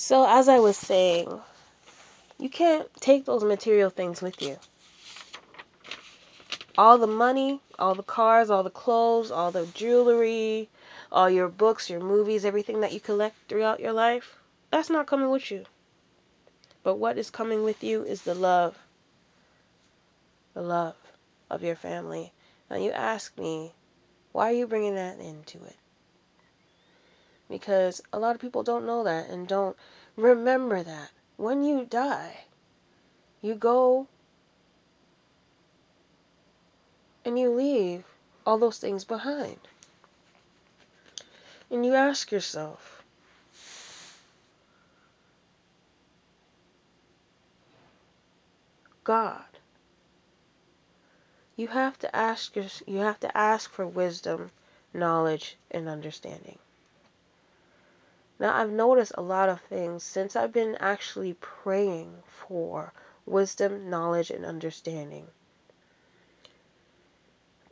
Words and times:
So, 0.00 0.28
as 0.28 0.48
I 0.48 0.60
was 0.60 0.76
saying, 0.76 1.40
you 2.38 2.48
can't 2.48 2.86
take 3.00 3.24
those 3.24 3.42
material 3.42 3.90
things 3.90 4.22
with 4.22 4.40
you. 4.40 4.58
All 6.78 6.98
the 6.98 7.08
money, 7.08 7.62
all 7.80 7.96
the 7.96 8.04
cars, 8.04 8.48
all 8.48 8.62
the 8.62 8.70
clothes, 8.70 9.32
all 9.32 9.50
the 9.50 9.66
jewelry, 9.66 10.68
all 11.10 11.28
your 11.28 11.48
books, 11.48 11.90
your 11.90 11.98
movies, 11.98 12.44
everything 12.44 12.80
that 12.80 12.92
you 12.92 13.00
collect 13.00 13.34
throughout 13.48 13.80
your 13.80 13.92
life, 13.92 14.38
that's 14.70 14.88
not 14.88 15.08
coming 15.08 15.30
with 15.30 15.50
you. 15.50 15.64
But 16.84 16.94
what 16.94 17.18
is 17.18 17.28
coming 17.28 17.64
with 17.64 17.82
you 17.82 18.04
is 18.04 18.22
the 18.22 18.36
love. 18.36 18.78
The 20.54 20.62
love 20.62 20.94
of 21.50 21.64
your 21.64 21.74
family. 21.74 22.32
Now 22.70 22.76
you 22.76 22.92
ask 22.92 23.36
me, 23.36 23.72
why 24.30 24.50
are 24.50 24.56
you 24.56 24.68
bringing 24.68 24.94
that 24.94 25.18
into 25.18 25.58
it? 25.64 25.76
Because 27.48 28.02
a 28.12 28.18
lot 28.18 28.34
of 28.34 28.40
people 28.40 28.62
don't 28.62 28.86
know 28.86 29.02
that 29.04 29.28
and 29.28 29.48
don't 29.48 29.76
remember 30.16 30.82
that. 30.82 31.10
When 31.36 31.62
you 31.64 31.84
die, 31.84 32.44
you 33.40 33.54
go 33.54 34.08
and 37.24 37.38
you 37.38 37.50
leave 37.50 38.04
all 38.44 38.58
those 38.58 38.78
things 38.78 39.04
behind. 39.04 39.58
And 41.70 41.84
you 41.84 41.94
ask 41.94 42.32
yourself, 42.32 43.02
God, 49.04 49.44
you 51.56 51.68
have 51.68 51.98
to 51.98 52.14
ask 52.14 52.54
you 52.56 52.98
have 52.98 53.20
to 53.20 53.36
ask 53.36 53.70
for 53.70 53.86
wisdom, 53.86 54.50
knowledge, 54.94 55.56
and 55.70 55.88
understanding. 55.88 56.58
Now, 58.38 58.56
I've 58.56 58.70
noticed 58.70 59.12
a 59.16 59.22
lot 59.22 59.48
of 59.48 59.60
things 59.60 60.02
since 60.04 60.36
I've 60.36 60.52
been 60.52 60.76
actually 60.78 61.34
praying 61.34 62.22
for 62.26 62.92
wisdom, 63.26 63.90
knowledge, 63.90 64.30
and 64.30 64.44
understanding. 64.44 65.28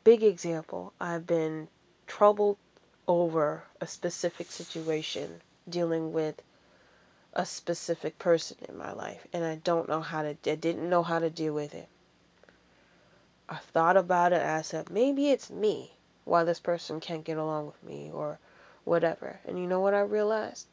Big 0.02 0.22
example, 0.22 0.92
I've 1.00 1.26
been 1.26 1.68
troubled 2.06 2.58
over 3.08 3.64
a 3.80 3.86
specific 3.86 4.50
situation 4.50 5.40
dealing 5.68 6.12
with 6.12 6.42
a 7.32 7.44
specific 7.44 8.18
person 8.18 8.56
in 8.68 8.76
my 8.76 8.92
life 8.92 9.26
and 9.32 9.44
I 9.44 9.56
don't 9.56 9.88
know 9.88 10.00
how 10.00 10.22
to 10.22 10.30
I 10.30 10.54
didn't 10.54 10.88
know 10.88 11.02
how 11.02 11.18
to 11.18 11.28
deal 11.28 11.54
with 11.54 11.74
it. 11.74 11.88
I 13.48 13.56
thought 13.56 13.96
about 13.96 14.32
it 14.32 14.42
I 14.42 14.62
said 14.62 14.90
maybe 14.90 15.30
it's 15.30 15.50
me 15.50 15.92
why 16.24 16.44
this 16.44 16.60
person 16.60 16.98
can't 16.98 17.24
get 17.24 17.36
along 17.36 17.66
with 17.66 17.82
me 17.82 18.10
or 18.12 18.38
whatever. 18.86 19.40
And 19.44 19.58
you 19.58 19.66
know 19.66 19.80
what 19.80 19.92
I 19.92 20.00
realized? 20.00 20.68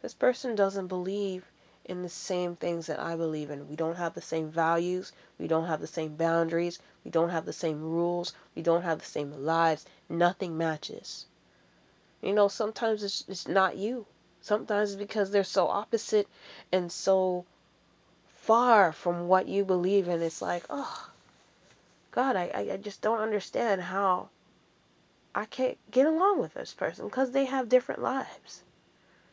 This 0.00 0.14
person 0.14 0.54
doesn't 0.54 0.86
believe 0.86 1.44
in 1.84 2.02
the 2.02 2.08
same 2.08 2.56
things 2.56 2.86
that 2.86 3.00
I 3.00 3.16
believe 3.16 3.50
in. 3.50 3.68
We 3.68 3.76
don't 3.76 3.96
have 3.96 4.14
the 4.14 4.22
same 4.22 4.50
values, 4.50 5.12
we 5.38 5.46
don't 5.46 5.66
have 5.66 5.80
the 5.80 5.86
same 5.86 6.14
boundaries, 6.14 6.78
we 7.04 7.10
don't 7.10 7.30
have 7.30 7.44
the 7.44 7.52
same 7.52 7.82
rules, 7.82 8.32
we 8.54 8.62
don't 8.62 8.82
have 8.82 9.00
the 9.00 9.04
same 9.04 9.32
lives. 9.44 9.84
Nothing 10.08 10.56
matches. 10.56 11.26
You 12.22 12.32
know, 12.32 12.48
sometimes 12.48 13.02
it's, 13.02 13.24
it's 13.28 13.46
not 13.46 13.76
you. 13.76 14.06
Sometimes 14.40 14.92
it's 14.92 14.98
because 14.98 15.30
they're 15.30 15.44
so 15.44 15.66
opposite 15.66 16.28
and 16.72 16.90
so 16.90 17.44
far 18.34 18.92
from 18.92 19.26
what 19.26 19.48
you 19.48 19.64
believe 19.64 20.08
in. 20.08 20.22
It's 20.22 20.40
like, 20.40 20.64
oh, 20.70 21.10
God, 22.12 22.36
I, 22.36 22.68
I 22.72 22.76
just 22.76 23.02
don't 23.02 23.18
understand 23.18 23.82
how 23.82 24.28
I 25.36 25.44
can't 25.44 25.76
get 25.90 26.06
along 26.06 26.40
with 26.40 26.54
this 26.54 26.72
person 26.72 27.08
because 27.08 27.32
they 27.32 27.44
have 27.44 27.68
different 27.68 28.00
lives, 28.00 28.64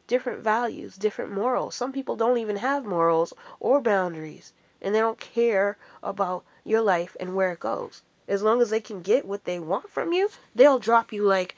different 0.05 0.43
values, 0.43 0.97
different 0.97 1.31
morals. 1.31 1.75
Some 1.75 1.93
people 1.93 2.17
don't 2.17 2.37
even 2.37 2.57
have 2.57 2.85
morals 2.85 3.33
or 3.61 3.79
boundaries, 3.79 4.51
and 4.81 4.93
they 4.93 4.99
don't 4.99 5.17
care 5.17 5.77
about 6.03 6.43
your 6.65 6.81
life 6.81 7.15
and 7.21 7.35
where 7.35 7.53
it 7.53 7.61
goes. 7.61 8.01
As 8.27 8.43
long 8.43 8.61
as 8.61 8.69
they 8.69 8.81
can 8.81 9.01
get 9.01 9.25
what 9.25 9.45
they 9.45 9.59
want 9.59 9.89
from 9.89 10.11
you, 10.11 10.29
they'll 10.53 10.77
drop 10.77 11.13
you 11.13 11.23
like 11.23 11.55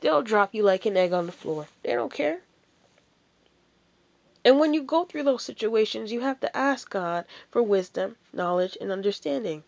They'll 0.00 0.22
drop 0.22 0.54
you 0.54 0.62
like 0.62 0.86
an 0.86 0.96
egg 0.96 1.12
on 1.12 1.26
the 1.26 1.32
floor. 1.32 1.66
They 1.82 1.92
don't 1.92 2.12
care. 2.12 2.40
And 4.44 4.58
when 4.58 4.72
you 4.72 4.82
go 4.82 5.04
through 5.04 5.24
those 5.24 5.42
situations, 5.42 6.12
you 6.12 6.20
have 6.20 6.40
to 6.40 6.56
ask 6.56 6.88
God 6.90 7.24
for 7.50 7.62
wisdom, 7.62 8.16
knowledge, 8.32 8.76
and 8.80 8.92
understanding. 8.92 9.64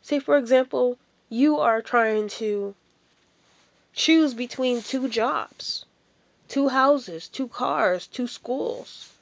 Say, 0.00 0.18
for 0.18 0.36
example, 0.36 0.98
you 1.28 1.58
are 1.58 1.82
trying 1.82 2.28
to 2.28 2.74
choose 3.92 4.34
between 4.34 4.82
two 4.82 5.08
jobs, 5.08 5.84
two 6.48 6.68
houses, 6.68 7.28
two 7.28 7.48
cars, 7.48 8.06
two 8.06 8.26
schools. 8.26 9.12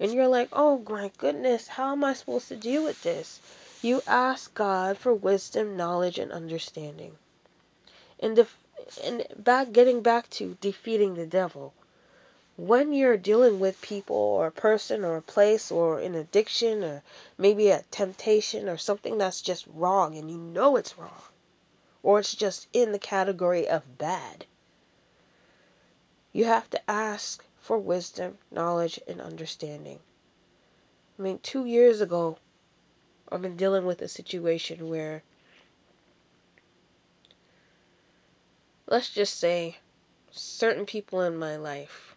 And 0.00 0.12
you're 0.12 0.28
like, 0.28 0.48
oh 0.52 0.84
my 0.88 1.10
goodness, 1.18 1.68
how 1.68 1.92
am 1.92 2.04
I 2.04 2.12
supposed 2.12 2.48
to 2.48 2.56
deal 2.56 2.84
with 2.84 3.02
this? 3.02 3.40
You 3.82 4.02
ask 4.06 4.54
God 4.54 4.98
for 4.98 5.14
wisdom, 5.14 5.76
knowledge, 5.76 6.18
and 6.18 6.32
understanding. 6.32 7.16
And 8.20 8.36
the 8.36 8.46
and 9.04 9.26
back 9.36 9.72
getting 9.72 10.00
back 10.00 10.30
to 10.30 10.56
defeating 10.60 11.14
the 11.14 11.26
devil 11.26 11.74
when 12.56 12.92
you're 12.92 13.16
dealing 13.16 13.60
with 13.60 13.80
people 13.82 14.16
or 14.16 14.48
a 14.48 14.52
person 14.52 15.04
or 15.04 15.16
a 15.16 15.22
place 15.22 15.70
or 15.70 16.00
an 16.00 16.14
addiction 16.14 16.82
or 16.82 17.02
maybe 17.36 17.68
a 17.68 17.84
temptation 17.90 18.68
or 18.68 18.76
something 18.76 19.18
that's 19.18 19.40
just 19.40 19.64
wrong 19.72 20.16
and 20.16 20.30
you 20.30 20.36
know 20.36 20.74
it's 20.74 20.98
wrong 20.98 21.27
or 22.08 22.20
it's 22.20 22.34
just 22.34 22.68
in 22.72 22.92
the 22.92 22.98
category 22.98 23.68
of 23.68 23.98
bad 23.98 24.46
you 26.32 26.46
have 26.46 26.70
to 26.70 26.90
ask 26.90 27.44
for 27.60 27.76
wisdom 27.76 28.38
knowledge 28.50 28.98
and 29.06 29.20
understanding 29.20 29.98
i 31.18 31.22
mean 31.22 31.38
2 31.42 31.66
years 31.66 32.00
ago 32.00 32.38
i've 33.30 33.42
been 33.42 33.58
dealing 33.58 33.84
with 33.84 34.00
a 34.00 34.08
situation 34.08 34.88
where 34.88 35.22
let's 38.86 39.10
just 39.10 39.38
say 39.38 39.76
certain 40.30 40.86
people 40.86 41.20
in 41.20 41.36
my 41.36 41.56
life, 41.56 42.16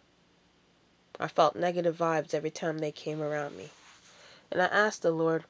I 1.20 1.28
felt 1.28 1.54
negative 1.54 1.98
vibes 1.98 2.32
every 2.32 2.50
time 2.50 2.78
they 2.78 2.92
came 2.92 3.20
around 3.20 3.56
me. 3.56 3.70
And 4.50 4.60
I 4.62 4.66
asked 4.66 5.02
the 5.02 5.10
Lord, 5.10 5.44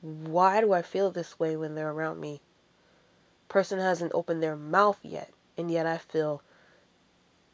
why 0.00 0.60
do 0.60 0.72
I 0.72 0.82
feel 0.82 1.10
this 1.10 1.38
way 1.38 1.56
when 1.56 1.74
they're 1.74 1.90
around 1.90 2.20
me? 2.20 2.40
Person 3.52 3.78
hasn't 3.78 4.14
opened 4.14 4.42
their 4.42 4.56
mouth 4.56 4.98
yet, 5.02 5.30
and 5.58 5.70
yet 5.70 5.84
I 5.84 5.98
feel 5.98 6.40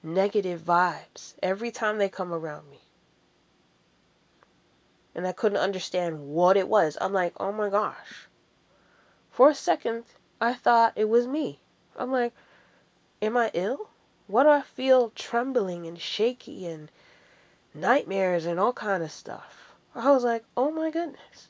negative 0.01 0.61
vibes 0.61 1.35
every 1.43 1.73
time 1.73 1.99
they 1.99 2.09
come 2.09 2.33
around 2.33 2.71
me. 2.71 2.79
And 5.13 5.27
I 5.27 5.33
couldn't 5.33 5.59
understand 5.59 6.29
what 6.29 6.57
it 6.57 6.69
was. 6.69 6.97
I'm 7.01 7.13
like, 7.13 7.33
oh 7.39 7.51
my 7.51 7.69
gosh. 7.69 8.29
For 9.29 9.51
a 9.51 9.57
second, 9.57 10.05
I 10.41 10.55
thought 10.55 10.93
it 10.95 11.09
was 11.09 11.27
me. 11.27 11.59
I'm 11.97 12.13
like, 12.13 12.33
Am 13.21 13.37
I 13.37 13.51
ill? 13.53 13.91
What 14.29 14.45
do 14.45 14.51
I 14.51 14.63
feel 14.63 15.11
trembling 15.11 15.85
and 15.85 16.01
shaky 16.01 16.65
and 16.65 16.93
nightmares 17.75 18.47
and 18.47 18.61
all 18.61 18.73
kind 18.73 19.03
of 19.03 19.11
stuff? 19.11 19.75
I 19.97 20.13
was 20.13 20.23
like, 20.23 20.45
oh 20.57 20.71
my 20.71 20.93
goodness. 20.93 21.49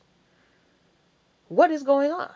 What 1.49 1.69
is 1.69 1.83
going 1.83 2.11
on? 2.11 2.33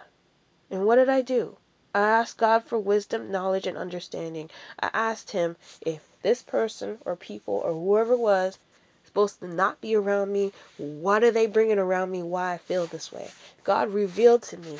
And 0.69 0.85
what 0.85 0.97
did 0.97 1.09
I 1.09 1.23
do? 1.23 1.57
I 1.95 2.01
asked 2.01 2.37
God 2.37 2.63
for 2.63 2.79
wisdom, 2.79 3.31
knowledge, 3.31 3.67
and 3.67 3.77
understanding. 3.77 4.49
I 4.79 4.89
asked 4.93 5.31
Him 5.31 5.57
if 5.81 6.07
this 6.23 6.41
person 6.41 6.97
or 7.05 7.15
people 7.15 7.55
or 7.55 7.73
whoever 7.73 8.13
it 8.13 8.19
was 8.19 8.57
supposed 9.05 9.39
to 9.39 9.47
not 9.47 9.79
be 9.79 9.95
around 9.95 10.33
me, 10.33 10.51
what 10.77 11.23
are 11.23 11.29
they 11.29 11.45
bringing 11.45 11.77
around 11.77 12.09
me, 12.09 12.23
why 12.23 12.53
I 12.53 12.57
feel 12.57 12.87
this 12.87 13.11
way. 13.11 13.29
God 13.63 13.93
revealed 13.93 14.41
to 14.43 14.57
me 14.57 14.79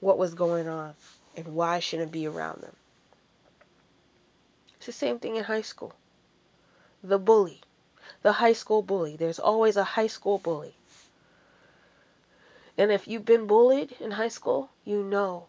what 0.00 0.18
was 0.18 0.34
going 0.34 0.68
on 0.68 0.94
and 1.34 1.46
why 1.46 1.76
I 1.76 1.80
shouldn't 1.80 2.12
be 2.12 2.26
around 2.26 2.60
them. 2.60 2.76
It's 4.76 4.84
the 4.84 4.92
same 4.92 5.18
thing 5.18 5.36
in 5.36 5.44
high 5.44 5.62
school. 5.62 5.94
The 7.02 7.18
bully, 7.18 7.62
the 8.20 8.32
high 8.32 8.52
school 8.52 8.82
bully. 8.82 9.16
There's 9.16 9.38
always 9.38 9.78
a 9.78 9.84
high 9.84 10.08
school 10.08 10.36
bully. 10.36 10.74
And 12.76 12.92
if 12.92 13.08
you've 13.08 13.24
been 13.24 13.46
bullied 13.46 13.92
in 13.98 14.10
high 14.12 14.28
school, 14.28 14.68
you 14.84 15.02
know 15.02 15.46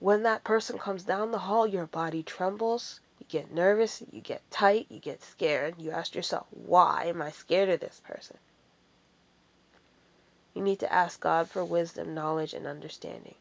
when 0.00 0.22
that 0.22 0.44
person 0.44 0.78
comes 0.78 1.04
down 1.04 1.30
the 1.30 1.38
hall, 1.38 1.66
your 1.66 1.86
body 1.86 2.22
trembles, 2.22 3.00
you 3.18 3.26
get 3.28 3.52
nervous, 3.52 4.02
you 4.12 4.20
get 4.20 4.42
tight, 4.50 4.86
you 4.90 4.98
get 4.98 5.22
scared. 5.22 5.76
You 5.78 5.90
ask 5.90 6.14
yourself, 6.14 6.46
why 6.50 7.04
am 7.06 7.22
I 7.22 7.30
scared 7.30 7.70
of 7.70 7.80
this 7.80 8.02
person? 8.06 8.36
You 10.54 10.62
need 10.62 10.78
to 10.80 10.92
ask 10.92 11.20
God 11.20 11.48
for 11.48 11.64
wisdom, 11.64 12.14
knowledge, 12.14 12.54
and 12.54 12.66
understanding. 12.66 13.34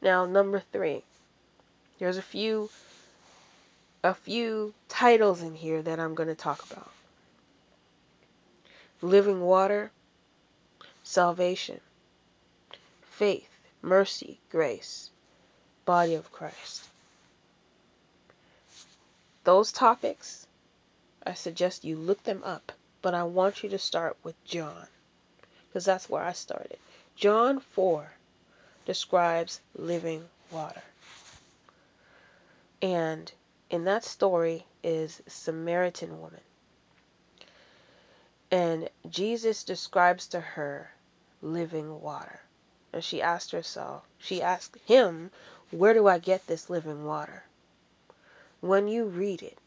Now, 0.00 0.24
number 0.24 0.62
three. 0.72 1.02
There's 1.98 2.16
a 2.16 2.22
few 2.22 2.70
a 4.02 4.14
few 4.14 4.72
titles 4.88 5.42
in 5.42 5.56
here 5.56 5.82
that 5.82 6.00
I'm 6.00 6.14
going 6.14 6.28
to 6.28 6.34
talk 6.34 6.64
about. 6.70 6.90
Living 9.02 9.42
water, 9.42 9.90
salvation, 11.10 11.80
faith, 13.02 13.50
mercy, 13.82 14.38
grace, 14.48 15.10
body 15.84 16.14
of 16.14 16.30
Christ. 16.30 16.86
those 19.42 19.72
topics, 19.72 20.46
I 21.26 21.34
suggest 21.34 21.84
you 21.84 21.96
look 21.96 22.22
them 22.22 22.42
up. 22.44 22.70
But 23.02 23.14
I 23.14 23.24
want 23.24 23.64
you 23.64 23.68
to 23.70 23.78
start 23.78 24.16
with 24.22 24.36
John 24.44 24.86
because 25.66 25.84
that's 25.84 26.08
where 26.08 26.22
I 26.22 26.32
started. 26.32 26.78
John 27.16 27.58
4 27.58 28.12
describes 28.86 29.60
living 29.74 30.26
water. 30.52 30.82
And 32.80 33.32
in 33.70 33.82
that 33.84 34.04
story 34.04 34.66
is 34.84 35.22
Samaritan 35.26 36.20
woman. 36.20 36.42
And 38.52 38.88
Jesus 39.08 39.64
describes 39.64 40.28
to 40.28 40.40
her 40.40 40.90
living 41.42 42.00
water. 42.00 42.40
And 42.92 43.04
she 43.04 43.22
asked 43.22 43.52
herself, 43.52 44.04
she 44.18 44.42
asked 44.42 44.76
him, 44.86 45.30
Where 45.70 45.94
do 45.94 46.08
I 46.08 46.18
get 46.18 46.46
this 46.46 46.68
living 46.68 47.04
water? 47.04 47.44
When 48.60 48.88
you 48.88 49.04
read 49.04 49.42
it, 49.42 49.58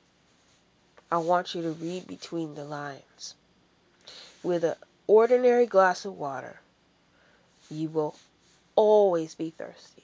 I 1.11 1.17
want 1.17 1.55
you 1.55 1.61
to 1.61 1.71
read 1.71 2.07
between 2.07 2.55
the 2.55 2.65
lines. 2.65 3.35
With 4.41 4.63
an 4.63 4.75
ordinary 5.07 5.65
glass 5.65 6.05
of 6.05 6.17
water, 6.17 6.59
you 7.69 7.89
will 7.89 8.15
always 8.75 9.35
be 9.35 9.51
thirsty. 9.51 10.03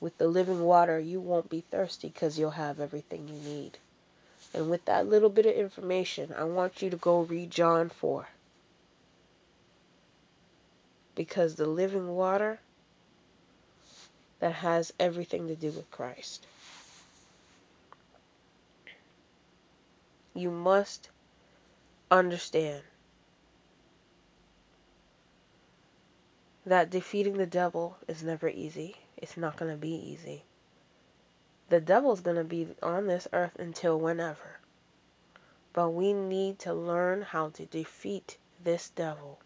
With 0.00 0.18
the 0.18 0.28
living 0.28 0.62
water, 0.62 0.98
you 0.98 1.20
won't 1.20 1.48
be 1.48 1.62
thirsty 1.62 2.08
because 2.08 2.38
you'll 2.38 2.50
have 2.50 2.80
everything 2.80 3.28
you 3.28 3.34
need. 3.34 3.78
And 4.52 4.70
with 4.70 4.84
that 4.84 5.08
little 5.08 5.30
bit 5.30 5.46
of 5.46 5.54
information, 5.54 6.34
I 6.36 6.44
want 6.44 6.82
you 6.82 6.90
to 6.90 6.96
go 6.96 7.22
read 7.22 7.50
John 7.50 7.88
4. 7.88 8.28
Because 11.14 11.54
the 11.54 11.66
living 11.66 12.08
water, 12.14 12.60
that 14.44 14.52
has 14.52 14.92
everything 15.00 15.48
to 15.48 15.56
do 15.56 15.70
with 15.70 15.90
Christ. 15.90 16.46
You 20.34 20.50
must 20.50 21.08
understand 22.10 22.82
that 26.66 26.90
defeating 26.90 27.38
the 27.38 27.46
devil 27.46 27.96
is 28.06 28.22
never 28.22 28.48
easy. 28.48 28.96
It's 29.16 29.36
not 29.36 29.56
going 29.56 29.70
to 29.70 29.78
be 29.78 29.94
easy. 29.94 30.44
The 31.70 31.80
devil's 31.80 32.20
going 32.20 32.36
to 32.36 32.44
be 32.44 32.68
on 32.82 33.06
this 33.06 33.26
earth 33.32 33.56
until 33.58 33.98
whenever. 33.98 34.58
But 35.72 35.90
we 35.90 36.12
need 36.12 36.58
to 36.60 36.74
learn 36.74 37.22
how 37.22 37.48
to 37.48 37.64
defeat 37.64 38.36
this 38.62 38.90
devil. 38.90 39.38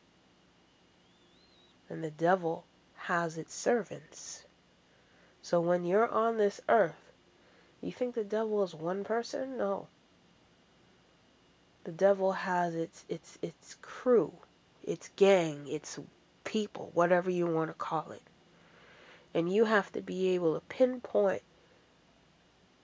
And 1.89 2.05
the 2.05 2.11
devil 2.11 2.65
has 2.95 3.39
its 3.39 3.55
servants. 3.55 4.45
So 5.43 5.61
when 5.61 5.85
you're 5.85 6.09
on 6.09 6.37
this 6.37 6.61
earth, 6.69 7.13
you 7.81 7.93
think 7.93 8.15
the 8.15 8.25
devil 8.25 8.63
is 8.63 8.75
one 8.75 9.05
person? 9.05 9.57
No. 9.57 9.87
The 11.85 11.93
devil 11.93 12.33
has 12.33 12.75
its 12.75 13.05
its 13.09 13.39
its 13.41 13.77
crew, 13.81 14.33
its 14.85 15.09
gang, 15.17 15.67
its 15.67 15.99
people, 16.45 16.91
whatever 16.93 17.31
you 17.31 17.47
want 17.47 17.71
to 17.71 17.75
call 17.75 18.11
it. 18.11 18.23
And 19.33 19.51
you 19.53 19.65
have 19.65 19.93
to 19.93 20.03
be 20.03 20.29
able 20.29 20.55
to 20.55 20.61
pinpoint 20.67 21.43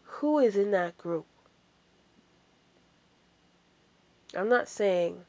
who 0.05 0.39
is 0.39 0.56
in 0.56 0.71
that 0.71 0.97
group. 0.97 1.27
I'm 4.37 4.49
not 4.49 4.69
saying 4.69 5.25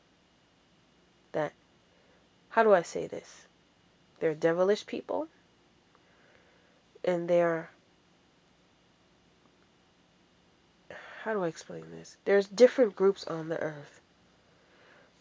that, 1.31 1.53
how 2.49 2.63
do 2.63 2.73
I 2.73 2.81
say 2.81 3.07
this? 3.07 3.44
They're 4.19 4.33
devilish 4.33 4.85
people 4.85 5.27
and 7.03 7.27
they're, 7.27 7.69
how 11.21 11.33
do 11.33 11.43
I 11.43 11.47
explain 11.47 11.91
this? 11.91 12.17
There's 12.25 12.47
different 12.47 12.95
groups 12.95 13.23
on 13.25 13.49
the 13.49 13.59
earth. 13.59 14.01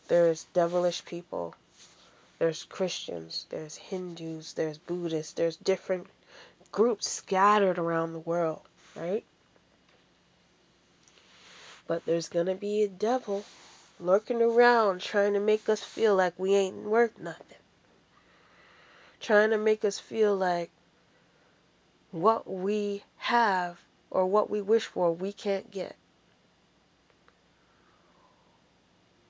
There's 0.09 0.47
devilish 0.53 1.05
people, 1.05 1.55
there's 2.39 2.65
Christians, 2.65 3.47
there's 3.51 3.77
Hindus, 3.77 4.53
there's 4.53 4.79
Buddhists, 4.79 5.33
there's 5.33 5.57
different 5.57 6.09
groups 6.73 7.09
scattered 7.09 7.79
around 7.79 8.13
the 8.13 8.19
world, 8.19 8.63
right? 8.95 9.25
But 11.87 12.05
there's 12.05 12.29
going 12.29 12.47
to 12.47 12.55
be 12.55 12.83
a 12.83 12.89
devil 12.89 13.45
lurking 14.01 14.43
around 14.43 15.01
trying 15.01 15.33
to 15.35 15.41
make 15.41 15.69
us 15.69 15.83
feel 15.83 16.17
like 16.17 16.35
we 16.39 16.55
ain't 16.55 16.77
worth 16.77 17.19
nothing. 17.19 17.59
Trying 19.25 19.51
to 19.51 19.59
make 19.59 19.85
us 19.85 19.99
feel 19.99 20.37
like 20.37 20.71
what 22.13 22.49
we 22.49 23.03
have 23.17 23.81
or 24.11 24.27
what 24.27 24.51
we 24.51 24.61
wish 24.61 24.85
for 24.85 25.13
we 25.13 25.33
can't 25.33 25.71
get. 25.71 25.97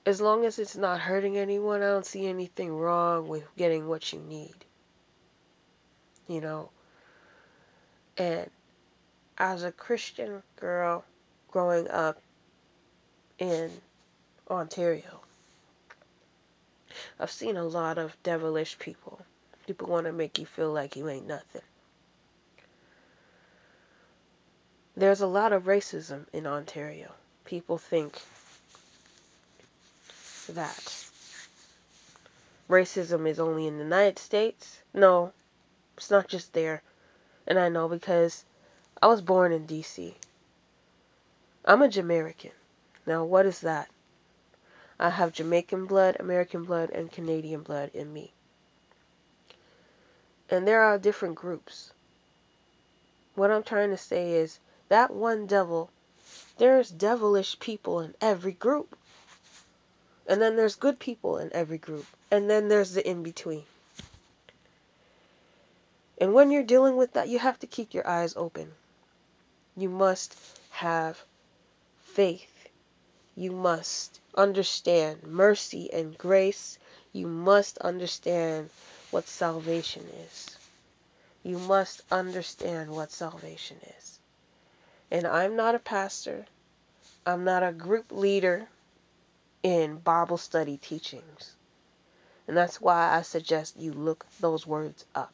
as 0.07 0.21
long 0.21 0.45
as 0.45 0.59
it's 0.59 0.77
not 0.77 1.01
hurting 1.01 1.39
anyone, 1.39 1.83
I 1.83 1.87
don't 1.87 2.07
see 2.07 2.27
anything 2.27 2.77
wrong 2.77 3.27
with 3.27 3.45
getting 3.57 3.89
what 3.89 4.13
you 4.13 4.21
need. 4.21 4.65
You 6.29 6.41
know? 6.41 6.71
And 8.19 8.51
as 9.39 9.63
a 9.63 9.73
Christian 9.73 10.43
girl 10.57 11.05
growing 11.51 11.89
up 11.89 12.21
in 13.39 13.71
Ontario, 14.51 15.21
I've 17.19 17.31
seen 17.31 17.57
a 17.57 17.65
lot 17.65 17.97
of 17.97 18.17
devilish 18.23 18.79
people. 18.79 19.24
People 19.67 19.89
want 19.89 20.07
to 20.07 20.13
make 20.13 20.39
you 20.39 20.45
feel 20.45 20.73
like 20.73 20.97
you 20.97 21.09
ain't 21.09 21.27
nothing. 21.27 21.63
There's 24.97 25.23
a 25.23 25.27
lot 25.27 25.53
of 25.53 25.65
racism 25.65 26.27
in 26.33 26.47
Ontario. 26.47 27.13
People 27.45 27.79
think 27.79 28.21
that 30.49 31.07
racism 32.69 33.27
is 33.27 33.41
only 33.41 33.67
in 33.67 33.79
the 33.79 33.85
United 33.85 34.19
States. 34.19 34.83
No, 34.93 35.33
it's 35.97 36.11
not 36.11 36.29
just 36.29 36.53
there. 36.53 36.83
And 37.47 37.59
I 37.59 37.69
know 37.69 37.89
because 37.89 38.45
I 39.03 39.07
was 39.07 39.23
born 39.23 39.51
in 39.51 39.67
D.C. 39.67 40.17
I'm 41.65 41.83
a 41.83 41.89
Jamaican. 41.89 42.53
Now, 43.07 43.25
what 43.25 43.47
is 43.47 43.61
that? 43.61 43.89
I 45.01 45.11
have 45.11 45.33
Jamaican 45.33 45.87
blood, 45.87 46.17
American 46.21 46.65
blood, 46.65 46.91
and 46.91 47.11
Canadian 47.11 47.63
blood 47.63 47.91
in 47.95 48.13
me. 48.13 48.34
And 50.51 50.67
there 50.67 50.83
are 50.83 50.99
different 50.99 51.35
groups. 51.35 51.93
What 53.35 53.51
I'm 53.51 53.63
trying 53.63 53.91
to 53.91 53.97
say 53.97 54.33
is 54.33 54.59
that 54.89 55.13
one 55.13 55.47
devil, 55.47 55.91
there's 56.59 56.91
devilish 56.91 57.59
people 57.59 58.01
in 58.01 58.15
every 58.21 58.53
group. 58.53 58.97
And 60.27 60.41
then 60.41 60.57
there's 60.57 60.77
good 60.77 60.99
people 60.99 61.39
in 61.39 61.53
every 61.53 61.79
group. 61.79 62.07
And 62.31 62.49
then 62.49 62.69
there's 62.69 62.93
the 62.93 63.09
in 63.09 63.23
between. 63.23 63.65
And 66.19 66.33
when 66.33 66.51
you're 66.51 66.63
dealing 66.63 66.97
with 66.97 67.13
that, 67.15 67.29
you 67.29 67.39
have 67.41 67.59
to 67.59 67.67
keep 67.67 67.93
your 67.93 68.07
eyes 68.07 68.35
open. 68.37 68.73
You 69.77 69.89
must 69.89 70.37
have 70.71 71.25
faith. 72.01 72.69
You 73.35 73.51
must 73.51 74.21
understand 74.37 75.25
mercy 75.25 75.93
and 75.93 76.17
grace. 76.17 76.79
You 77.13 77.27
must 77.27 77.79
understand 77.79 78.71
what 79.15 79.29
salvation 79.29 80.03
is. 80.27 80.59
You 81.45 81.57
must 81.57 82.03
understand 82.11 82.91
what 82.91 83.13
salvation 83.13 83.77
is. 83.97 84.19
And 85.09 85.25
I'm 85.25 85.55
not 85.55 85.77
a 85.77 85.79
pastor. 85.79 86.47
I'm 87.25 87.45
not 87.45 87.63
a 87.63 87.71
group 87.71 88.11
leader 88.11 88.67
in 89.63 89.99
Bible 89.99 90.37
study 90.37 90.79
teachings. 90.79 91.55
And 92.49 92.57
that's 92.57 92.81
why 92.81 93.17
I 93.17 93.23
suggest 93.23 93.79
you 93.79 93.93
look 93.93 94.27
those 94.41 94.67
words 94.67 95.05
up 95.15 95.33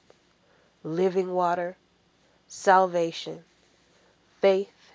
living 0.85 1.33
water, 1.33 1.79
salvation, 2.47 3.45
faith, 4.43 4.93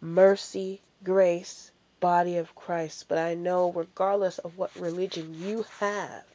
mercy, 0.00 0.82
grace, 1.02 1.72
body 1.98 2.36
of 2.36 2.54
Christ. 2.54 3.06
But 3.08 3.18
I 3.18 3.34
know, 3.34 3.72
regardless 3.72 4.38
of 4.38 4.56
what 4.56 4.70
religion 4.76 5.34
you 5.34 5.66
have, 5.80 6.31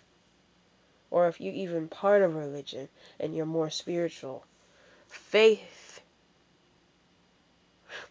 or 1.09 1.27
if 1.27 1.39
you're 1.39 1.53
even 1.53 1.87
part 1.87 2.21
of 2.21 2.35
religion 2.35 2.89
and 3.19 3.35
you're 3.35 3.45
more 3.45 3.69
spiritual, 3.69 4.45
faith, 5.07 6.01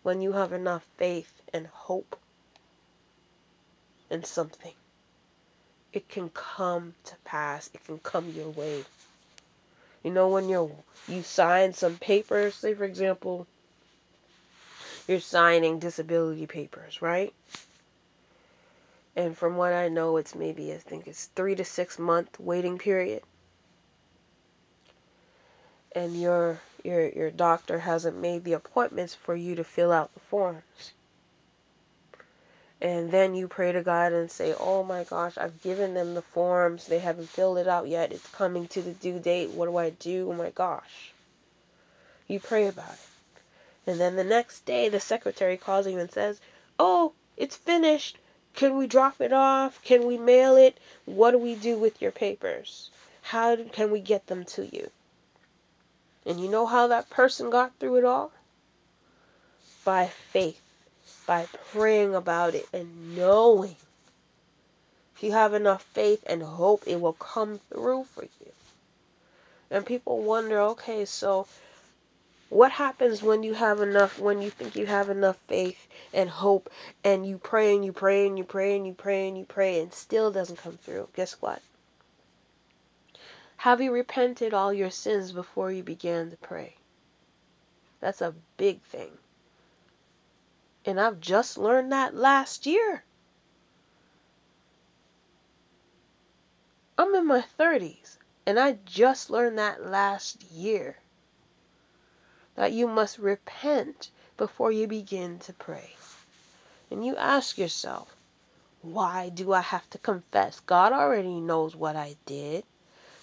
when 0.02 0.20
you 0.20 0.32
have 0.32 0.52
enough 0.52 0.84
faith 0.96 1.42
and 1.52 1.66
hope 1.66 2.18
in 4.10 4.24
something, 4.24 4.72
it 5.92 6.08
can 6.08 6.28
come 6.30 6.94
to 7.04 7.14
pass. 7.24 7.70
It 7.72 7.84
can 7.84 7.98
come 7.98 8.30
your 8.30 8.50
way. 8.50 8.84
You 10.02 10.10
know, 10.10 10.28
when 10.28 10.48
you're 10.48 10.70
you 11.08 11.22
sign 11.22 11.72
some 11.72 11.96
papers, 11.96 12.54
say 12.54 12.74
for 12.74 12.84
example, 12.84 13.46
you're 15.08 15.20
signing 15.20 15.78
disability 15.78 16.46
papers, 16.46 17.00
right? 17.00 17.32
And 19.16 19.36
from 19.36 19.56
what 19.56 19.72
I 19.72 19.88
know, 19.88 20.18
it's 20.18 20.34
maybe 20.34 20.72
I 20.72 20.76
think 20.76 21.08
it's 21.08 21.26
three 21.34 21.56
to 21.56 21.64
six 21.64 21.98
month 21.98 22.38
waiting 22.38 22.78
period. 22.78 23.22
and 25.96 26.20
your 26.20 26.60
your 26.84 27.08
your 27.08 27.30
doctor 27.30 27.80
hasn't 27.80 28.18
made 28.18 28.44
the 28.44 28.52
appointments 28.52 29.14
for 29.14 29.34
you 29.34 29.54
to 29.56 29.64
fill 29.64 29.90
out 29.90 30.12
the 30.12 30.20
forms. 30.20 30.92
And 32.82 33.10
then 33.10 33.34
you 33.34 33.48
pray 33.48 33.72
to 33.72 33.82
God 33.82 34.12
and 34.12 34.30
say, 34.30 34.54
"Oh 34.60 34.84
my 34.84 35.04
gosh, 35.04 35.38
I've 35.38 35.62
given 35.62 35.94
them 35.94 36.12
the 36.12 36.20
forms. 36.20 36.86
They 36.86 36.98
haven't 36.98 37.30
filled 37.30 37.56
it 37.56 37.66
out 37.66 37.88
yet. 37.88 38.12
It's 38.12 38.28
coming 38.28 38.68
to 38.68 38.82
the 38.82 38.92
due 38.92 39.18
date. 39.18 39.50
What 39.52 39.66
do 39.66 39.78
I 39.78 39.90
do? 39.90 40.30
Oh 40.30 40.34
my 40.34 40.50
gosh." 40.50 41.12
You 42.28 42.40
pray 42.40 42.66
about 42.68 42.92
it. 42.92 43.08
And 43.86 43.98
then 43.98 44.16
the 44.16 44.24
next 44.24 44.66
day 44.66 44.90
the 44.90 45.00
secretary 45.00 45.56
calls 45.56 45.86
you 45.86 45.98
and 45.98 46.10
says, 46.10 46.42
"Oh, 46.78 47.14
it's 47.38 47.56
finished. 47.56 48.18
Can 48.56 48.76
we 48.76 48.86
drop 48.86 49.20
it 49.20 49.32
off? 49.32 49.80
Can 49.82 50.06
we 50.06 50.16
mail 50.16 50.56
it? 50.56 50.78
What 51.04 51.32
do 51.32 51.38
we 51.38 51.54
do 51.54 51.78
with 51.78 52.00
your 52.02 52.10
papers? 52.10 52.90
How 53.20 53.54
can 53.56 53.92
we 53.92 54.00
get 54.00 54.26
them 54.26 54.44
to 54.46 54.66
you?" 54.66 54.90
And 56.24 56.40
you 56.40 56.48
know 56.48 56.66
how 56.66 56.88
that 56.88 57.10
person 57.10 57.50
got 57.50 57.78
through 57.78 57.98
it 57.98 58.04
all? 58.04 58.32
By 59.84 60.06
faith, 60.08 60.62
by 61.26 61.46
praying 61.70 62.14
about 62.14 62.54
it 62.54 62.66
and 62.72 63.14
knowing. 63.14 63.76
If 65.14 65.22
you 65.22 65.32
have 65.32 65.54
enough 65.54 65.82
faith 65.82 66.24
and 66.26 66.42
hope, 66.42 66.82
it 66.86 67.00
will 67.00 67.12
come 67.12 67.60
through 67.70 68.04
for 68.04 68.24
you. 68.24 68.52
And 69.70 69.86
people 69.86 70.22
wonder 70.22 70.58
okay, 70.60 71.04
so 71.04 71.46
what 72.48 72.72
happens 72.72 73.22
when 73.22 73.42
you 73.42 73.54
have 73.54 73.80
enough, 73.80 74.18
when 74.18 74.40
you 74.40 74.50
think 74.50 74.76
you 74.76 74.86
have 74.86 75.10
enough 75.10 75.36
faith 75.48 75.88
and 76.14 76.30
hope, 76.30 76.70
and 77.02 77.26
you 77.26 77.38
pray 77.38 77.74
and 77.74 77.84
you 77.84 77.92
pray 77.92 78.26
and 78.26 78.38
you 78.38 78.44
pray 78.44 78.76
and 78.76 78.86
you 78.86 78.94
pray 78.94 79.28
and 79.28 79.36
you 79.36 79.44
pray 79.44 79.80
and 79.80 79.92
still 79.92 80.30
doesn't 80.30 80.58
come 80.58 80.76
through? 80.76 81.08
Guess 81.14 81.40
what? 81.40 81.60
Have 83.58 83.80
you 83.80 83.92
repented 83.92 84.54
all 84.54 84.72
your 84.72 84.90
sins 84.90 85.32
before 85.32 85.72
you 85.72 85.82
began 85.82 86.30
to 86.30 86.36
pray? 86.36 86.76
That's 88.00 88.20
a 88.20 88.34
big 88.56 88.82
thing. 88.82 89.10
And 90.84 91.00
I've 91.00 91.20
just 91.20 91.58
learned 91.58 91.90
that 91.90 92.14
last 92.14 92.66
year. 92.66 93.02
I'm 96.96 97.14
in 97.14 97.26
my 97.26 97.44
30s, 97.58 98.18
and 98.46 98.58
I 98.58 98.78
just 98.84 99.30
learned 99.30 99.58
that 99.58 99.84
last 99.84 100.44
year. 100.44 100.98
That 102.56 102.72
you 102.72 102.86
must 102.86 103.18
repent 103.18 104.10
before 104.36 104.72
you 104.72 104.86
begin 104.86 105.38
to 105.40 105.52
pray. 105.52 105.94
And 106.90 107.04
you 107.04 107.16
ask 107.16 107.58
yourself, 107.58 108.16
why 108.82 109.28
do 109.28 109.52
I 109.52 109.60
have 109.60 109.88
to 109.90 109.98
confess? 109.98 110.60
God 110.60 110.92
already 110.92 111.40
knows 111.40 111.74
what 111.74 111.96
I 111.96 112.16
did. 112.26 112.64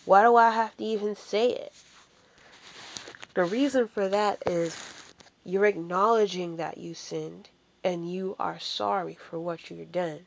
Why 0.06 0.24
do 0.24 0.36
I 0.36 0.52
have 0.52 0.76
to 0.78 0.84
even 0.84 1.16
say 1.16 1.50
it? 1.52 1.74
The 3.34 3.46
reason 3.46 3.88
for 3.88 4.08
that 4.10 4.44
is 4.46 4.76
you're 5.46 5.66
acknowledging 5.66 6.58
that 6.58 6.78
you 6.78 6.94
sinned 6.94 7.50
and 7.84 8.12
you 8.12 8.36
are 8.40 8.60
sorry 8.60 9.16
for 9.16 9.40
what 9.40 9.70
you've 9.70 9.92
done. 9.92 10.26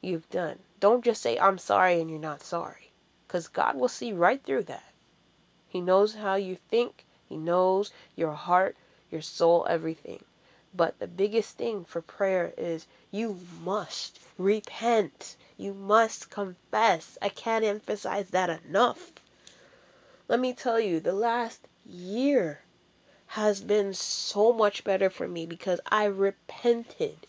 You've 0.00 0.28
done. 0.30 0.58
Don't 0.78 1.04
just 1.04 1.22
say 1.22 1.38
I'm 1.38 1.58
sorry 1.58 2.00
and 2.00 2.10
you're 2.10 2.20
not 2.20 2.42
sorry 2.42 2.92
cuz 3.26 3.48
God 3.48 3.76
will 3.76 3.88
see 3.88 4.12
right 4.12 4.42
through 4.42 4.64
that. 4.64 4.92
He 5.66 5.80
knows 5.80 6.14
how 6.14 6.36
you 6.36 6.56
think, 6.70 7.04
he 7.28 7.36
knows 7.36 7.90
your 8.16 8.32
heart, 8.32 8.76
your 9.10 9.22
soul, 9.22 9.66
everything. 9.68 10.24
But 10.74 10.98
the 10.98 11.06
biggest 11.06 11.56
thing 11.56 11.84
for 11.84 12.00
prayer 12.00 12.52
is 12.56 12.86
you 13.10 13.38
must 13.62 14.20
repent. 14.36 15.36
You 15.56 15.74
must 15.74 16.30
confess. 16.30 17.18
I 17.20 17.28
can't 17.28 17.64
emphasize 17.64 18.30
that 18.30 18.60
enough. 18.64 19.12
Let 20.28 20.40
me 20.40 20.52
tell 20.52 20.78
you, 20.78 21.00
the 21.00 21.14
last 21.14 21.66
year 21.86 22.60
has 23.32 23.60
been 23.60 23.94
so 23.94 24.52
much 24.52 24.84
better 24.84 25.10
for 25.10 25.26
me 25.26 25.46
because 25.46 25.80
I 25.90 26.04
repented 26.04 27.26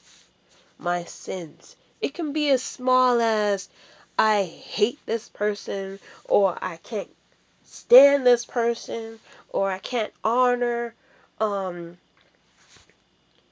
my 0.78 1.04
sins. 1.04 1.76
It 2.02 2.14
can 2.14 2.32
be 2.32 2.50
as 2.50 2.64
small 2.64 3.20
as 3.22 3.70
I 4.18 4.44
hate 4.44 5.00
this 5.06 5.30
person, 5.30 6.00
or 6.26 6.58
I 6.62 6.78
can't 6.78 7.16
stand 7.64 8.26
this 8.26 8.46
person, 8.46 9.20
or 9.50 9.72
I 9.72 9.80
can't 9.80 10.14
honor 10.24 10.94
um, 11.40 11.98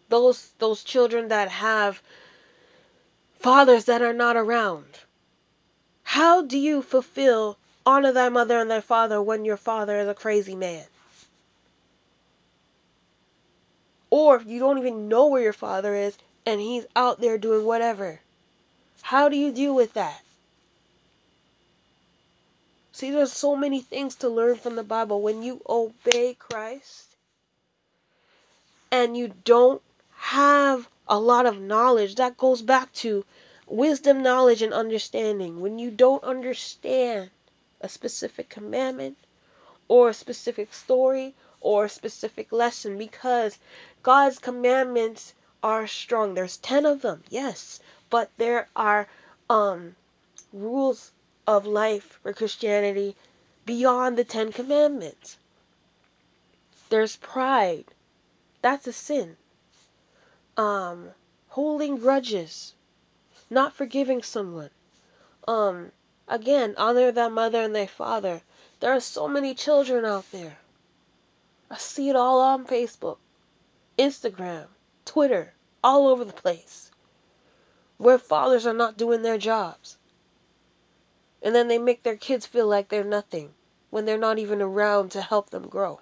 those 0.10 0.52
those 0.60 0.84
children 0.84 1.28
that 1.28 1.50
have 1.50 2.02
fathers 3.40 3.86
that 3.86 4.02
are 4.02 4.14
not 4.14 4.36
around. 4.36 4.86
How 6.04 6.42
do 6.42 6.58
you 6.58 6.82
fulfill 6.82 7.58
honor 7.86 8.12
thy 8.12 8.30
mother 8.30 8.60
and 8.60 8.70
thy 8.70 8.82
father 8.82 9.22
when 9.22 9.46
your 9.46 9.58
father 9.58 9.98
is 10.00 10.08
a 10.08 10.14
crazy 10.14 10.56
man? 10.56 10.86
Or 14.10 14.42
you 14.42 14.60
don't 14.60 14.78
even 14.78 15.10
know 15.10 15.28
where 15.28 15.42
your 15.42 15.54
father 15.54 15.94
is 15.96 16.18
and 16.46 16.62
he's 16.62 16.86
out 16.96 17.20
there 17.20 17.38
doing 17.38 17.66
whatever. 17.66 18.22
How 19.02 19.28
do 19.28 19.36
you 19.36 19.52
deal 19.52 19.76
with 19.76 19.94
that? 19.94 20.22
See, 22.98 23.12
there's 23.12 23.32
so 23.32 23.56
many 23.56 23.80
things 23.80 24.16
to 24.16 24.28
learn 24.28 24.56
from 24.56 24.76
the 24.76 24.82
Bible. 24.82 25.22
When 25.22 25.44
you 25.44 25.62
obey 25.70 26.34
Christ 26.34 27.16
and 28.92 29.16
you 29.16 29.36
don't 29.44 29.84
have 30.34 30.90
a 31.08 31.20
lot 31.20 31.46
of 31.46 31.62
knowledge, 31.62 32.16
that 32.16 32.38
goes 32.38 32.64
back 32.64 32.92
to 32.94 33.24
wisdom, 33.68 34.24
knowledge, 34.24 34.64
and 34.64 34.74
understanding. 34.74 35.62
When 35.62 35.78
you 35.78 35.92
don't 35.92 36.24
understand 36.24 37.30
a 37.82 37.88
specific 37.88 38.50
commandment 38.50 39.20
or 39.88 40.10
a 40.10 40.14
specific 40.16 40.74
story 40.74 41.36
or 41.62 41.86
a 41.86 41.90
specific 41.90 42.52
lesson, 42.52 42.98
because 42.98 43.60
God's 44.02 44.40
commandments 44.40 45.36
are 45.62 45.86
strong. 45.86 46.34
There's 46.34 46.58
10 46.58 46.84
of 46.88 47.04
them, 47.04 47.24
yes, 47.30 47.80
but 48.10 48.32
there 48.38 48.70
are 48.76 49.08
um, 49.52 49.98
rules 50.52 51.12
of 51.48 51.66
life 51.66 52.20
for 52.22 52.34
Christianity 52.34 53.16
beyond 53.66 54.18
the 54.18 54.26
Ten 54.26 54.52
Commandments. 54.52 55.38
There's 56.90 57.16
pride. 57.16 57.86
That's 58.62 58.86
a 58.88 58.94
sin. 58.94 59.38
Um, 60.58 61.10
holding 61.50 61.98
grudges, 61.98 62.74
not 63.50 63.74
forgiving 63.74 64.22
someone. 64.22 64.72
Um, 65.48 65.92
again, 66.28 66.76
honor 66.78 67.12
thy 67.12 67.30
mother 67.30 67.62
and 67.62 67.76
thy 67.76 67.86
father. 67.86 68.42
There 68.80 68.92
are 68.92 69.00
so 69.00 69.28
many 69.28 69.54
children 69.54 70.06
out 70.06 70.32
there. 70.32 70.58
I 71.70 71.78
see 71.78 72.10
it 72.10 72.16
all 72.16 72.40
on 72.40 72.66
Facebook, 72.66 73.18
Instagram, 73.98 74.68
Twitter, 75.06 75.54
all 75.84 76.08
over 76.08 76.24
the 76.24 76.34
place, 76.34 76.92
where 77.98 78.18
fathers 78.18 78.66
are 78.66 78.74
not 78.74 78.98
doing 78.98 79.22
their 79.22 79.38
jobs. 79.38 79.97
And 81.48 81.56
then 81.56 81.70
they 81.70 81.78
make 81.78 82.04
their 82.04 82.18
kids 82.18 82.46
feel 82.46 82.68
like 82.68 82.90
they're 82.90 83.06
nothing 83.06 83.54
when 83.90 84.04
they're 84.04 84.18
not 84.18 84.38
even 84.38 84.62
around 84.62 85.12
to 85.12 85.22
help 85.22 85.50
them 85.50 85.70
grow. 85.70 86.02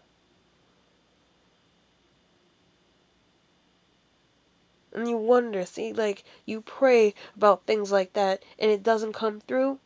And 4.91 5.07
you 5.07 5.17
wonder, 5.17 5.63
see, 5.67 5.93
like 5.93 6.23
you 6.47 6.61
pray 6.61 7.13
about 7.35 7.67
things 7.67 7.91
like 7.91 8.13
that 8.13 8.41
and 8.57 8.71
it 8.71 8.81
doesn't 8.81 9.13
come 9.13 9.39
through. 9.39 9.77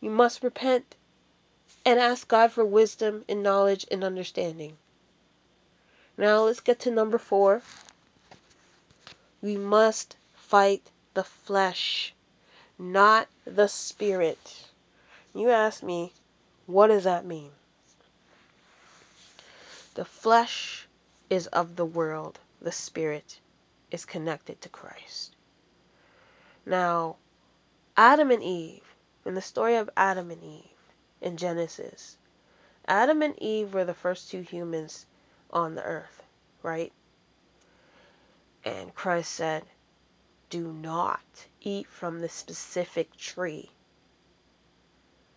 You 0.00 0.08
must 0.08 0.42
repent 0.42 0.94
and 1.84 2.00
ask 2.00 2.26
God 2.26 2.50
for 2.50 2.64
wisdom 2.64 3.26
and 3.28 3.42
knowledge 3.42 3.84
and 3.90 4.02
understanding. 4.02 4.78
Now 6.16 6.44
let's 6.44 6.60
get 6.60 6.80
to 6.80 6.90
number 6.90 7.18
four. 7.18 7.60
We 9.42 9.58
must 9.58 10.16
fight 10.32 10.84
the 11.12 11.24
flesh, 11.24 12.14
not 12.78 13.28
the 13.44 13.66
spirit. 13.66 14.65
You 15.36 15.50
ask 15.50 15.82
me, 15.82 16.14
what 16.64 16.86
does 16.86 17.04
that 17.04 17.26
mean? 17.26 17.50
The 19.94 20.06
flesh 20.06 20.88
is 21.28 21.46
of 21.48 21.76
the 21.76 21.84
world, 21.84 22.40
the 22.58 22.72
spirit 22.72 23.40
is 23.90 24.06
connected 24.06 24.62
to 24.62 24.70
Christ. 24.70 25.36
Now, 26.64 27.16
Adam 27.98 28.30
and 28.30 28.42
Eve, 28.42 28.94
in 29.26 29.34
the 29.34 29.42
story 29.42 29.76
of 29.76 29.90
Adam 29.94 30.30
and 30.30 30.42
Eve 30.42 30.70
in 31.20 31.36
Genesis, 31.36 32.16
Adam 32.88 33.20
and 33.20 33.38
Eve 33.38 33.74
were 33.74 33.84
the 33.84 33.92
first 33.92 34.30
two 34.30 34.40
humans 34.40 35.04
on 35.50 35.74
the 35.74 35.84
earth, 35.84 36.22
right? 36.62 36.94
And 38.64 38.94
Christ 38.94 39.32
said, 39.32 39.64
Do 40.48 40.72
not 40.72 41.46
eat 41.60 41.88
from 41.88 42.22
the 42.22 42.30
specific 42.30 43.18
tree 43.18 43.72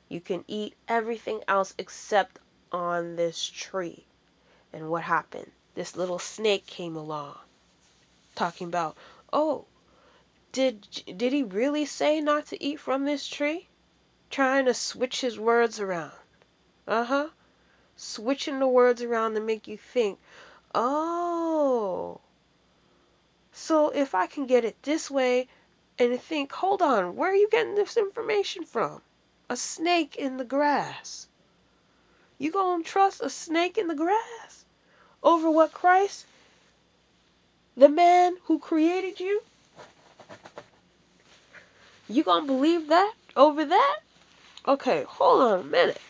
you 0.09 0.19
can 0.19 0.43
eat 0.47 0.75
everything 0.87 1.41
else 1.47 1.73
except 1.77 2.39
on 2.71 3.15
this 3.15 3.47
tree. 3.47 4.05
And 4.73 4.89
what 4.89 5.03
happened? 5.03 5.51
This 5.75 5.95
little 5.95 6.19
snake 6.19 6.65
came 6.65 6.97
along 6.97 7.37
talking 8.35 8.67
about, 8.67 8.97
"Oh, 9.33 9.65
did 10.51 11.03
did 11.17 11.33
he 11.33 11.43
really 11.43 11.85
say 11.85 12.21
not 12.21 12.45
to 12.47 12.63
eat 12.63 12.79
from 12.79 13.05
this 13.05 13.27
tree?" 13.27 13.67
Trying 14.29 14.65
to 14.65 14.73
switch 14.73 15.21
his 15.21 15.39
words 15.39 15.79
around. 15.79 16.13
Uh-huh. 16.87 17.29
switching 17.95 18.59
the 18.59 18.67
words 18.67 19.01
around 19.01 19.33
to 19.35 19.39
make 19.39 19.67
you 19.67 19.77
think, 19.77 20.19
oh, 20.73 22.21
so 23.51 23.89
if 23.89 24.15
I 24.15 24.25
can 24.25 24.47
get 24.47 24.63
it 24.65 24.81
this 24.83 25.11
way 25.11 25.47
and 25.99 26.19
think, 26.19 26.51
hold 26.53 26.81
on, 26.81 27.15
where 27.15 27.31
are 27.31 27.35
you 27.35 27.49
getting 27.49 27.75
this 27.75 27.97
information 27.97 28.63
from? 28.63 29.01
A 29.49 29.57
snake 29.57 30.15
in 30.15 30.37
the 30.37 30.45
grass. 30.45 31.27
You 32.37 32.51
gonna 32.51 32.83
trust 32.83 33.19
a 33.21 33.29
snake 33.31 33.77
in 33.77 33.87
the 33.87 33.95
grass 33.95 34.65
over 35.23 35.49
what 35.49 35.73
Christ, 35.73 36.27
the 37.75 37.89
man 37.89 38.37
who 38.43 38.59
created 38.59 39.19
you, 39.19 39.41
you 42.07 42.23
gonna 42.23 42.45
believe 42.45 42.87
that 42.89 43.13
over 43.35 43.65
that? 43.65 43.99
Okay, 44.67 45.03
hold 45.03 45.41
on 45.41 45.59
a 45.61 45.63
minute. 45.63 46.01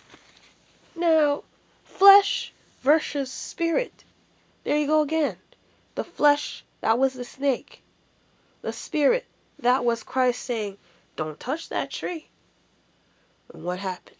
Now, 0.96 1.44
flesh 1.86 2.52
versus 2.82 3.32
spirit. 3.32 4.04
There 4.66 4.78
you 4.78 4.88
go 4.88 5.02
again. 5.02 5.38
The 5.96 6.04
flesh, 6.04 6.66
that 6.82 7.00
was 7.00 7.14
the 7.14 7.24
snake. 7.24 7.84
The 8.62 8.74
spirit, 8.74 9.26
that 9.58 9.86
was 9.86 10.04
Christ 10.04 10.44
saying, 10.44 10.78
Don't 11.16 11.40
touch 11.40 11.70
that 11.70 11.90
tree. 11.90 12.28
And 13.54 13.64
what 13.64 13.80
happened? 13.80 14.18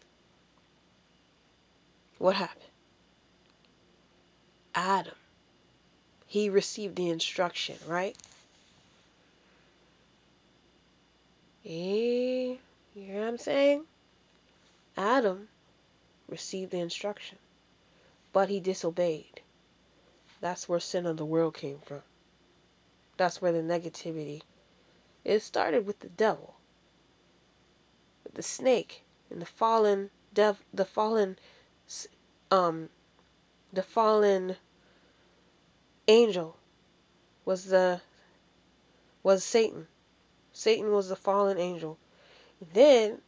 What 2.18 2.36
happened? 2.36 2.66
Adam. 4.76 5.16
He 6.26 6.50
received 6.50 6.96
the 6.96 7.10
instruction, 7.10 7.78
right? 7.88 8.16
Eh, 11.66 11.70
you 11.70 12.58
hear 12.94 13.20
what 13.20 13.28
I'm 13.28 13.38
saying? 13.38 13.84
Adam 14.96 15.48
received 16.28 16.72
the 16.72 16.80
instruction, 16.80 17.38
but 18.32 18.50
he 18.50 18.60
disobeyed. 18.60 19.42
That's 20.42 20.70
where 20.70 20.80
sin 20.80 21.06
of 21.06 21.18
the 21.18 21.26
world 21.26 21.56
came 21.56 21.80
from. 21.80 22.02
That's 23.18 23.42
where 23.42 23.52
the 23.52 23.60
negativity. 23.60 24.42
It 25.26 25.42
started 25.42 25.86
with 25.86 26.00
the 26.00 26.10
devil, 26.10 26.56
with 28.24 28.36
the 28.36 28.44
snake, 28.44 29.04
and 29.30 29.42
the 29.42 29.46
fallen 29.46 30.10
dev, 30.34 30.64
the 30.74 30.86
fallen, 30.86 31.38
um, 32.52 32.90
the 33.72 33.84
fallen 33.84 34.56
angel 36.08 36.58
was 37.46 37.66
the 37.66 38.02
was 39.24 39.44
Satan. 39.44 39.88
Satan 40.52 40.92
was 40.92 41.10
the 41.10 41.16
fallen 41.16 41.58
angel. 41.58 41.98
Then 42.74 43.20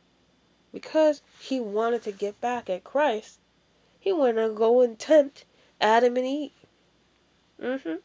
because 0.74 1.22
he 1.40 1.60
wanted 1.60 2.04
to 2.04 2.12
get 2.12 2.40
back 2.40 2.70
at 2.70 2.84
Christ, 2.84 3.40
he 4.00 4.12
went 4.14 4.38
to 4.38 4.50
go 4.50 4.82
and 4.82 4.98
tempt 4.98 5.46
Adam 5.80 6.18
and 6.18 6.26
Eve. 6.26 6.52
Mm-hmm. 7.62 7.96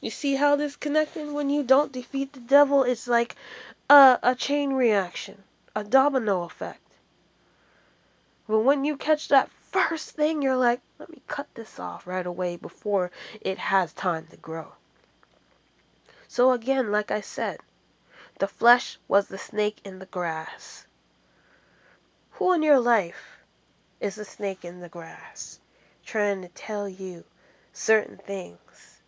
You 0.00 0.10
see 0.10 0.34
how 0.34 0.56
this 0.56 0.76
connected? 0.76 1.32
When 1.32 1.48
you 1.48 1.62
don't 1.62 1.92
defeat 1.92 2.32
the 2.32 2.40
devil, 2.40 2.82
it's 2.82 3.06
like 3.06 3.36
a, 3.88 4.18
a 4.22 4.34
chain 4.34 4.72
reaction, 4.72 5.44
a 5.76 5.84
domino 5.84 6.42
effect. 6.42 6.81
But 8.48 8.60
when 8.60 8.84
you 8.84 8.96
catch 8.96 9.28
that 9.28 9.50
first 9.50 10.10
thing, 10.10 10.42
you're 10.42 10.56
like, 10.56 10.80
let 10.98 11.10
me 11.10 11.22
cut 11.28 11.48
this 11.54 11.78
off 11.78 12.06
right 12.06 12.26
away 12.26 12.56
before 12.56 13.10
it 13.40 13.58
has 13.58 13.92
time 13.92 14.26
to 14.30 14.36
grow. 14.36 14.72
So 16.28 16.52
again, 16.52 16.90
like 16.90 17.10
I 17.10 17.20
said, 17.20 17.58
the 18.38 18.48
flesh 18.48 18.98
was 19.06 19.28
the 19.28 19.38
snake 19.38 19.80
in 19.84 19.98
the 19.98 20.06
grass. 20.06 20.86
Who 22.32 22.52
in 22.52 22.62
your 22.62 22.80
life 22.80 23.44
is 24.00 24.18
a 24.18 24.24
snake 24.24 24.64
in 24.64 24.80
the 24.80 24.88
grass 24.88 25.60
trying 26.04 26.42
to 26.42 26.48
tell 26.48 26.88
you 26.88 27.24
certain 27.72 28.16
things? 28.16 29.02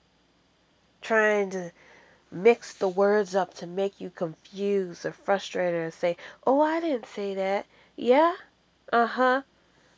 Trying 1.00 1.50
to 1.50 1.72
mix 2.30 2.74
the 2.74 2.88
words 2.88 3.34
up 3.34 3.54
to 3.54 3.66
make 3.66 4.00
you 4.00 4.10
confused 4.10 5.04
or 5.04 5.12
frustrated 5.12 5.80
and 5.82 5.94
say, 5.94 6.16
Oh, 6.46 6.60
I 6.60 6.80
didn't 6.80 7.06
say 7.06 7.34
that. 7.34 7.66
Yeah? 7.96 8.34
Uh 8.92 9.06
huh. 9.06 9.42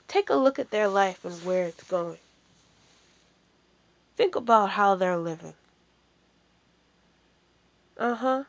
Take 0.09 0.31
a 0.31 0.37
look 0.37 0.59
at 0.59 0.70
their 0.70 0.88
life 0.88 1.25
and 1.25 1.35
where 1.44 1.66
it's 1.66 1.83
going. 1.85 2.18
Think 4.16 4.35
about 4.35 4.70
how 4.70 4.94
they're 4.94 5.18
living. 5.18 5.55
Uh 7.99 8.14
huh. 8.14 8.44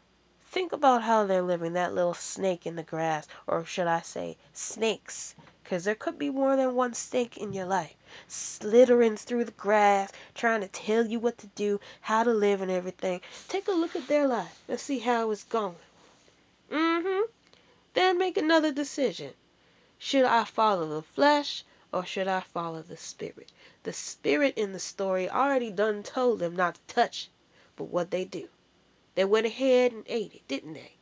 Think 0.50 0.72
about 0.72 1.04
how 1.04 1.26
they're 1.26 1.42
living, 1.42 1.74
that 1.74 1.94
little 1.94 2.14
snake 2.14 2.66
in 2.66 2.78
the 2.78 2.84
grass, 2.84 3.28
or 3.46 3.66
should 3.66 3.88
I 3.88 4.02
say, 4.02 4.38
snakes, 4.54 5.36
because 5.64 5.84
there 5.84 5.94
could 5.94 6.18
be 6.18 6.30
more 6.30 6.56
than 6.56 6.74
one 6.74 6.94
snake 6.94 7.36
in 7.36 7.52
your 7.52 7.66
life, 7.66 7.96
slithering 8.30 9.18
through 9.18 9.44
the 9.44 9.52
grass, 9.52 10.12
trying 10.34 10.62
to 10.62 10.68
tell 10.70 11.06
you 11.06 11.20
what 11.20 11.38
to 11.40 11.48
do, 11.48 11.82
how 12.02 12.24
to 12.24 12.34
live, 12.34 12.62
and 12.62 12.72
everything. 12.72 13.20
Take 13.50 13.68
a 13.68 13.72
look 13.72 13.96
at 13.96 14.08
their 14.08 14.26
life 14.26 14.64
and 14.70 14.80
see 14.80 15.00
how 15.00 15.30
it's 15.32 15.44
going. 15.44 15.76
Mm 16.72 17.04
hmm. 17.06 17.22
Then 17.94 18.18
make 18.18 18.38
another 18.38 18.72
decision. 18.72 19.34
Should 19.98 20.26
I 20.26 20.44
follow 20.44 20.88
the 20.88 21.02
flesh 21.02 21.64
or 21.92 22.06
should 22.06 22.28
I 22.28 22.42
follow 22.42 22.82
the 22.82 22.98
spirit? 22.98 23.52
The 23.84 23.94
spirit 23.94 24.54
in 24.58 24.74
the 24.74 24.80
story 24.80 25.30
already 25.30 25.72
done 25.72 26.04
told 26.04 26.40
them 26.40 26.56
not 26.56 26.76
to 26.76 26.82
touch, 26.94 27.30
but 27.76 27.86
what 27.86 28.12
they 28.12 28.26
do. 28.26 28.50
They 29.16 29.26
went 29.26 29.48
ahead 29.48 29.94
and 29.94 30.04
ate 30.08 30.36
it, 30.36 30.48
didn't 30.48 30.74
they? 30.74 30.94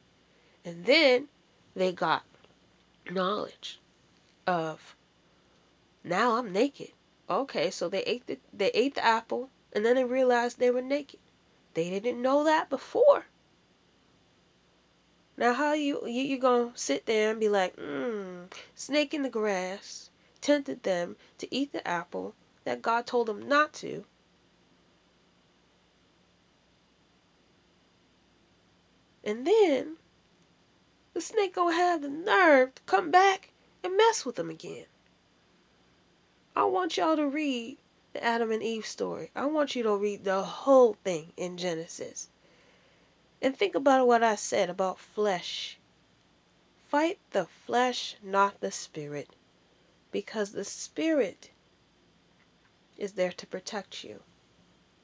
And 0.63 0.85
then 0.85 1.27
they 1.75 1.91
got 1.91 2.23
knowledge 3.11 3.79
of 4.47 4.95
now 6.03 6.37
I'm 6.37 6.51
naked. 6.51 6.91
Okay, 7.29 7.69
so 7.71 7.89
they 7.89 8.03
ate 8.03 8.27
the 8.27 8.39
they 8.53 8.69
ate 8.69 8.95
the 8.95 9.03
apple 9.03 9.49
and 9.73 9.85
then 9.85 9.95
they 9.95 10.05
realized 10.05 10.59
they 10.59 10.71
were 10.71 10.81
naked. 10.81 11.19
They 11.73 11.89
didn't 11.89 12.21
know 12.21 12.43
that 12.43 12.69
before. 12.69 13.25
Now 15.37 15.53
how 15.53 15.73
you 15.73 16.07
you, 16.07 16.23
you 16.23 16.37
gonna 16.39 16.71
sit 16.75 17.05
there 17.05 17.31
and 17.31 17.39
be 17.39 17.49
like, 17.49 17.75
mmm, 17.75 18.51
snake 18.73 19.13
in 19.13 19.23
the 19.23 19.29
grass 19.29 20.09
tempted 20.41 20.83
them 20.83 21.15
to 21.39 21.53
eat 21.53 21.71
the 21.71 21.85
apple 21.87 22.35
that 22.63 22.81
God 22.81 23.05
told 23.07 23.27
them 23.27 23.47
not 23.47 23.73
to. 23.73 24.05
And 29.23 29.45
then 29.47 29.97
the 31.13 31.21
snake 31.21 31.55
gonna 31.55 31.75
have 31.75 32.01
the 32.01 32.09
nerve 32.09 32.75
to 32.75 32.81
come 32.83 33.09
back 33.09 33.51
and 33.83 33.97
mess 33.97 34.25
with 34.25 34.35
them 34.35 34.49
again. 34.49 34.85
I 36.55 36.65
want 36.65 36.95
y'all 36.95 37.15
to 37.15 37.27
read 37.27 37.77
the 38.13 38.23
Adam 38.23 38.51
and 38.51 38.63
Eve 38.63 38.85
story. 38.85 39.31
I 39.35 39.45
want 39.47 39.75
you 39.75 39.83
to 39.83 39.97
read 39.97 40.23
the 40.23 40.43
whole 40.43 40.93
thing 41.03 41.33
in 41.35 41.57
Genesis. 41.57 42.29
And 43.41 43.55
think 43.55 43.75
about 43.75 44.07
what 44.07 44.23
I 44.23 44.35
said 44.35 44.69
about 44.69 44.99
flesh. 44.99 45.77
Fight 46.87 47.19
the 47.31 47.45
flesh, 47.45 48.15
not 48.23 48.61
the 48.61 48.71
spirit. 48.71 49.35
Because 50.11 50.51
the 50.51 50.63
spirit 50.63 51.51
is 52.97 53.13
there 53.13 53.31
to 53.33 53.47
protect 53.47 54.03
you, 54.03 54.21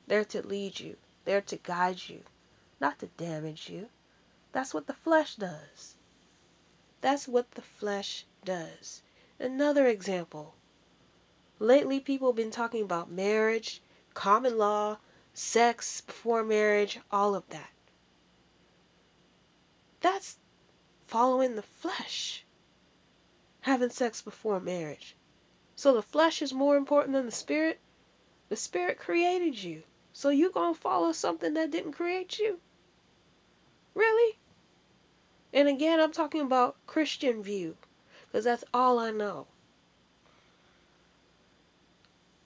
there 0.07 0.23
to 0.25 0.45
lead 0.45 0.79
you, 0.79 0.95
there 1.25 1.41
to 1.41 1.57
guide 1.57 2.03
you, 2.07 2.21
not 2.79 2.99
to 2.99 3.07
damage 3.07 3.69
you. 3.69 3.89
That's 4.53 4.73
what 4.73 4.87
the 4.87 4.93
flesh 4.93 5.35
does. 5.35 5.95
That's 7.01 7.27
what 7.27 7.51
the 7.51 7.61
flesh 7.61 8.25
does. 8.45 9.01
Another 9.39 9.87
example. 9.87 10.55
Lately, 11.59 11.99
people 11.99 12.29
have 12.29 12.35
been 12.35 12.51
talking 12.51 12.83
about 12.83 13.11
marriage, 13.11 13.81
common 14.13 14.57
law, 14.57 14.97
sex 15.33 16.01
before 16.01 16.43
marriage, 16.43 16.99
all 17.11 17.35
of 17.35 17.47
that. 17.49 17.69
That's 20.01 20.37
following 21.07 21.55
the 21.55 21.61
flesh. 21.61 22.43
Having 23.61 23.91
sex 23.91 24.21
before 24.21 24.59
marriage. 24.59 25.15
So 25.75 25.93
the 25.93 26.01
flesh 26.01 26.41
is 26.41 26.53
more 26.53 26.75
important 26.75 27.13
than 27.13 27.25
the 27.25 27.31
spirit? 27.31 27.79
The 28.49 28.55
spirit 28.55 28.99
created 28.99 29.63
you. 29.63 29.83
So 30.13 30.29
you 30.29 30.51
going 30.51 30.73
to 30.73 30.79
follow 30.79 31.11
something 31.11 31.53
that 31.53 31.71
didn't 31.71 31.93
create 31.93 32.37
you? 32.39 32.59
Really? 33.93 34.37
And 35.53 35.67
again, 35.67 35.99
I'm 35.99 36.11
talking 36.11 36.41
about 36.41 36.75
Christian 36.87 37.43
view, 37.43 37.75
because 38.25 38.45
that's 38.45 38.63
all 38.73 38.99
I 38.99 39.11
know. 39.11 39.47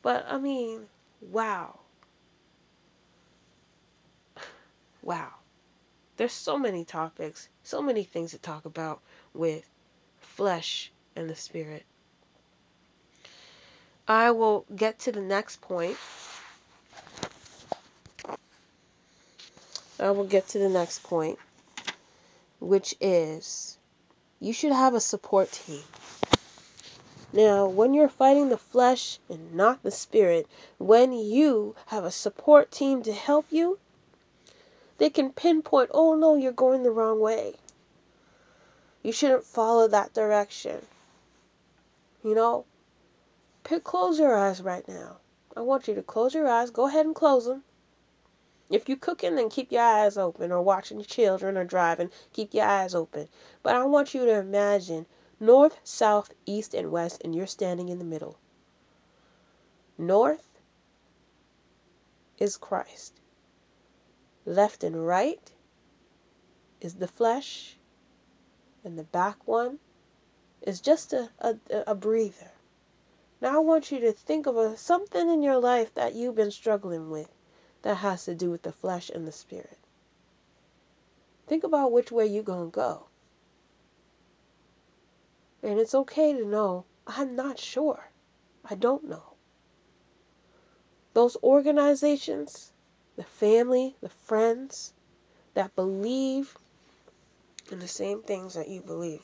But 0.01 0.25
I 0.27 0.37
mean, 0.37 0.87
wow. 1.21 1.79
Wow. 5.01 5.33
There's 6.17 6.33
so 6.33 6.57
many 6.57 6.85
topics, 6.85 7.49
so 7.63 7.81
many 7.81 8.03
things 8.03 8.31
to 8.31 8.37
talk 8.37 8.65
about 8.65 9.01
with 9.33 9.69
flesh 10.19 10.91
and 11.15 11.29
the 11.29 11.35
spirit. 11.35 11.85
I 14.07 14.31
will 14.31 14.65
get 14.75 14.99
to 14.99 15.11
the 15.11 15.21
next 15.21 15.61
point. 15.61 15.97
I 19.99 20.11
will 20.11 20.25
get 20.25 20.47
to 20.49 20.59
the 20.59 20.69
next 20.69 21.03
point 21.03 21.39
which 22.59 22.95
is 22.99 23.77
you 24.39 24.53
should 24.53 24.71
have 24.71 24.93
a 24.93 24.99
support 24.99 25.51
team. 25.51 25.83
Now, 27.31 27.67
when 27.67 27.93
you're 27.93 28.09
fighting 28.09 28.49
the 28.49 28.57
flesh 28.57 29.19
and 29.29 29.53
not 29.53 29.83
the 29.83 29.91
spirit, 29.91 30.47
when 30.77 31.11
you 31.11 31.75
have 31.87 32.03
a 32.03 32.11
support 32.11 32.71
team 32.71 33.03
to 33.03 33.13
help 33.13 33.45
you, 33.49 33.77
they 34.97 35.09
can 35.09 35.31
pinpoint, 35.31 35.89
oh 35.93 36.15
no, 36.15 36.35
you're 36.35 36.51
going 36.51 36.83
the 36.83 36.91
wrong 36.91 37.19
way. 37.19 37.55
You 39.03 39.11
shouldn't 39.11 39.43
follow 39.43 39.87
that 39.87 40.13
direction. 40.13 40.81
You 42.23 42.33
know, 42.33 42.65
close 43.83 44.19
your 44.19 44.35
eyes 44.35 44.61
right 44.61 44.87
now. 44.87 45.17
I 45.55 45.61
want 45.61 45.87
you 45.87 45.95
to 45.95 46.01
close 46.01 46.33
your 46.33 46.47
eyes. 46.47 46.71
Go 46.71 46.87
ahead 46.87 47.05
and 47.05 47.15
close 47.15 47.45
them. 47.45 47.63
If 48.69 48.89
you're 48.89 48.97
cooking, 48.97 49.35
then 49.35 49.49
keep 49.49 49.71
your 49.71 49.83
eyes 49.83 50.17
open, 50.17 50.51
or 50.51 50.61
watching 50.61 50.97
your 50.97 51.05
children, 51.05 51.55
or 51.55 51.63
driving, 51.63 52.09
keep 52.33 52.53
your 52.53 52.65
eyes 52.65 52.95
open. 52.95 53.27
But 53.61 53.75
I 53.75 53.83
want 53.83 54.15
you 54.15 54.25
to 54.25 54.39
imagine 54.39 55.05
north, 55.39 55.79
south, 55.83 56.31
east, 56.45 56.73
and 56.73 56.91
west, 56.91 57.21
and 57.23 57.35
you're 57.35 57.45
standing 57.45 57.89
in 57.89 57.99
the 57.99 58.05
middle. 58.05 58.39
North 59.97 60.59
is 62.39 62.57
Christ, 62.57 63.21
left 64.45 64.83
and 64.83 65.05
right 65.05 65.51
is 66.81 66.95
the 66.95 67.07
flesh, 67.07 67.77
and 68.83 68.97
the 68.97 69.03
back 69.03 69.47
one 69.47 69.79
is 70.61 70.79
just 70.81 71.13
a, 71.13 71.29
a, 71.39 71.55
a 71.87 71.95
breather. 71.95 72.51
Now 73.41 73.55
I 73.55 73.59
want 73.59 73.91
you 73.91 73.99
to 73.99 74.11
think 74.11 74.45
of 74.45 74.57
a, 74.57 74.77
something 74.77 75.29
in 75.29 75.43
your 75.43 75.57
life 75.59 75.93
that 75.93 76.15
you've 76.15 76.35
been 76.35 76.51
struggling 76.51 77.09
with 77.09 77.29
that 77.81 77.97
has 77.97 78.25
to 78.25 78.35
do 78.35 78.49
with 78.49 78.63
the 78.63 78.71
flesh 78.71 79.09
and 79.09 79.27
the 79.27 79.31
spirit. 79.31 79.77
Think 81.47 81.63
about 81.63 81.91
which 81.91 82.11
way 82.11 82.25
you're 82.25 82.43
going 82.43 82.71
to 82.71 82.75
go. 82.75 83.07
And 85.61 85.79
it's 85.79 85.95
okay 85.95 86.33
to 86.33 86.45
know, 86.45 86.85
I'm 87.07 87.35
not 87.35 87.59
sure. 87.59 88.09
I 88.67 88.75
don't 88.75 89.07
know. 89.07 89.33
Those 91.13 91.37
organizations, 91.43 92.73
the 93.15 93.23
family, 93.23 93.95
the 94.01 94.09
friends 94.09 94.93
that 95.53 95.75
believe 95.75 96.57
in 97.71 97.79
the 97.79 97.87
same 97.87 98.21
things 98.21 98.53
that 98.53 98.67
you 98.67 98.81
believe, 98.81 99.23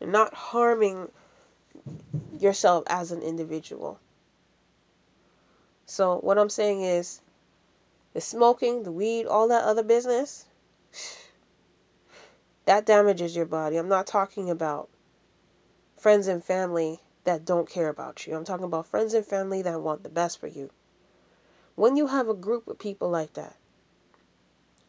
and 0.00 0.12
not 0.12 0.34
harming 0.34 1.10
yourself 2.38 2.84
as 2.88 3.10
an 3.10 3.22
individual. 3.22 3.98
So, 5.86 6.18
what 6.18 6.38
I'm 6.38 6.50
saying 6.50 6.82
is 6.82 7.22
the 8.12 8.20
smoking, 8.20 8.82
the 8.82 8.92
weed, 8.92 9.26
all 9.26 9.48
that 9.48 9.64
other 9.64 9.82
business, 9.82 10.46
that 12.66 12.84
damages 12.84 13.34
your 13.34 13.46
body. 13.46 13.76
I'm 13.76 13.88
not 13.88 14.06
talking 14.06 14.50
about 14.50 14.90
friends 15.96 16.28
and 16.28 16.44
family 16.44 17.00
that 17.24 17.44
don't 17.44 17.68
care 17.68 17.88
about 17.88 18.26
you. 18.26 18.34
I'm 18.34 18.44
talking 18.44 18.64
about 18.64 18.86
friends 18.86 19.14
and 19.14 19.24
family 19.24 19.62
that 19.62 19.80
want 19.80 20.02
the 20.02 20.08
best 20.08 20.38
for 20.38 20.46
you. 20.46 20.70
When 21.78 21.96
you 21.96 22.08
have 22.08 22.28
a 22.28 22.34
group 22.34 22.66
of 22.66 22.80
people 22.80 23.08
like 23.08 23.34
that, 23.34 23.54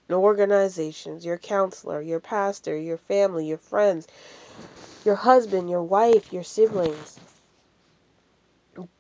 organizations, 0.10 1.24
your 1.24 1.38
counselor, 1.38 2.02
your 2.02 2.20
pastor, 2.20 2.76
your 2.76 2.98
family, 2.98 3.46
your 3.46 3.60
friends, 3.60 4.08
your 5.06 5.14
husband, 5.14 5.70
your 5.70 5.84
wife, 5.84 6.34
your 6.34 6.42
siblings, 6.42 7.20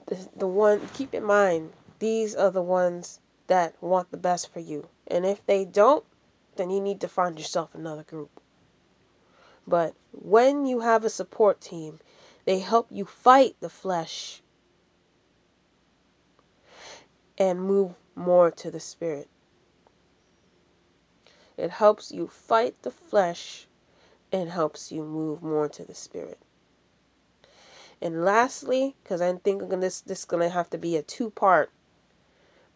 the, 0.06 0.30
the 0.38 0.45
one, 0.45 0.88
keep 0.93 1.15
in 1.15 1.23
mind, 1.23 1.71
these 1.97 2.36
are 2.36 2.52
the 2.52 2.62
ones 2.62 3.21
that 3.47 3.73
want 3.82 4.12
the 4.12 4.17
best 4.17 4.54
for 4.54 4.60
you. 4.60 4.88
And 5.08 5.25
if 5.25 5.43
they 5.47 5.65
don't, 5.65 6.06
then 6.58 6.69
you 6.69 6.80
need 6.80 7.02
to 7.02 7.08
find 7.08 7.39
yourself 7.39 7.73
another 7.73 8.04
group. 8.04 8.39
But 9.67 9.95
when 10.12 10.67
you 10.67 10.82
have 10.82 11.04
a 11.04 11.10
support 11.10 11.60
team, 11.60 12.02
they 12.45 12.60
help 12.60 12.86
you 12.91 13.06
fight 13.06 13.56
the 13.62 13.67
flesh 13.67 14.43
and 17.39 17.62
move 17.62 17.95
more 18.15 18.52
to 18.52 18.69
the 18.69 18.80
spirit. 18.80 19.30
It 21.58 21.71
helps 21.71 22.12
you 22.12 22.28
fight 22.28 22.82
the 22.84 22.91
flesh 22.91 23.67
and 24.32 24.49
helps 24.49 24.91
you 24.91 25.04
move 25.04 25.41
more 25.41 25.67
to 25.69 25.84
the 25.84 25.95
spirit. 25.95 26.39
And 28.02 28.23
lastly, 28.23 28.95
because 29.04 29.21
I 29.21 29.34
think 29.34 29.69
this 29.69 30.02
this 30.02 30.19
is 30.19 30.25
gonna 30.25 30.49
have 30.49 30.69
to 30.69 30.78
be 30.78 30.95
a 30.95 31.02
two 31.02 31.32
part 31.32 31.71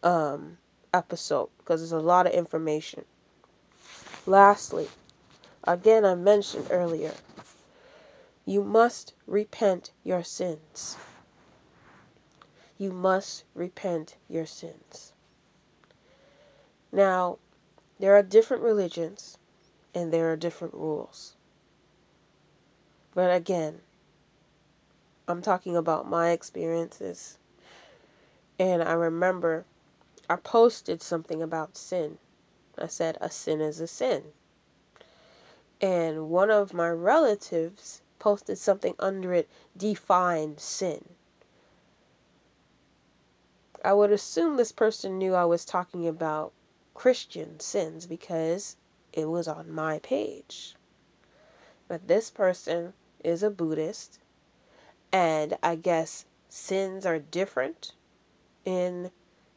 um, 0.02 0.58
episode 0.92 1.48
because 1.58 1.80
there's 1.80 1.92
a 1.92 1.98
lot 1.98 2.26
of 2.26 2.32
information. 2.32 3.04
Lastly, 4.26 4.88
again 5.64 6.04
I 6.04 6.14
mentioned 6.14 6.66
earlier, 6.70 7.14
you 8.44 8.62
must 8.62 9.14
repent 9.26 9.92
your 10.02 10.22
sins. 10.22 10.96
You 12.78 12.90
must 12.90 13.44
repent 13.54 14.16
your 14.28 14.46
sins. 14.46 15.12
Now, 16.90 17.38
there 17.98 18.16
are 18.16 18.22
different 18.22 18.62
religions 18.62 19.38
and 19.94 20.12
there 20.12 20.32
are 20.32 20.36
different 20.36 20.74
rules. 20.74 21.34
But 23.14 23.34
again, 23.34 23.80
I'm 25.28 25.40
talking 25.40 25.76
about 25.76 26.08
my 26.08 26.30
experiences. 26.30 27.38
And 28.58 28.82
I 28.82 28.92
remember 28.92 29.64
I 30.28 30.36
posted 30.36 31.02
something 31.02 31.42
about 31.42 31.76
sin. 31.76 32.18
I 32.78 32.88
said, 32.88 33.18
a 33.20 33.30
sin 33.30 33.60
is 33.60 33.80
a 33.80 33.86
sin. 33.86 34.24
And 35.80 36.28
one 36.28 36.50
of 36.50 36.74
my 36.74 36.88
relatives 36.88 38.02
posted 38.18 38.58
something 38.58 38.94
under 38.98 39.32
it, 39.32 39.48
define 39.76 40.58
sin. 40.58 41.04
I 43.84 43.92
would 43.92 44.10
assume 44.10 44.56
this 44.56 44.72
person 44.72 45.18
knew 45.18 45.34
I 45.34 45.44
was 45.44 45.66
talking 45.66 46.08
about 46.08 46.52
Christian 46.94 47.60
sins 47.60 48.06
because 48.06 48.76
it 49.12 49.26
was 49.26 49.46
on 49.46 49.70
my 49.70 49.98
page. 49.98 50.74
But 51.86 52.08
this 52.08 52.30
person 52.30 52.94
is 53.22 53.42
a 53.42 53.50
Buddhist 53.50 54.20
and 55.12 55.58
I 55.62 55.76
guess 55.76 56.24
sins 56.48 57.04
are 57.04 57.18
different 57.18 57.92
in 58.64 59.10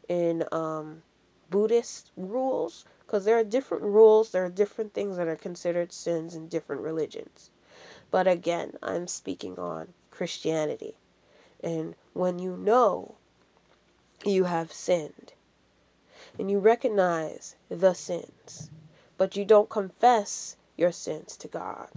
in 0.09 0.43
um, 0.51 1.03
Buddhist 1.49 2.11
rules 2.17 2.85
because 2.99 3.23
there 3.25 3.39
are 3.39 3.43
different 3.43 3.83
rules, 3.83 4.31
there 4.31 4.43
are 4.45 4.49
different 4.49 4.93
things 4.93 5.17
that 5.17 5.27
are 5.27 5.37
considered 5.37 5.93
sins 5.93 6.35
in 6.35 6.49
different 6.49 6.81
religions. 6.81 7.49
But 8.11 8.27
again, 8.27 8.73
I'm 8.83 9.07
speaking 9.07 9.57
on 9.57 9.93
Christianity. 10.11 10.95
And 11.63 11.95
when 12.13 12.39
you 12.39 12.57
know 12.57 13.16
you 14.25 14.45
have 14.45 14.71
sinned 14.71 15.33
and 16.37 16.51
you 16.51 16.59
recognize 16.59 17.55
the 17.69 17.93
sins, 17.93 18.69
but 19.17 19.35
you 19.35 19.45
don't 19.45 19.69
confess 19.69 20.55
your 20.75 20.91
sins 20.91 21.35
to 21.37 21.47
God, 21.47 21.89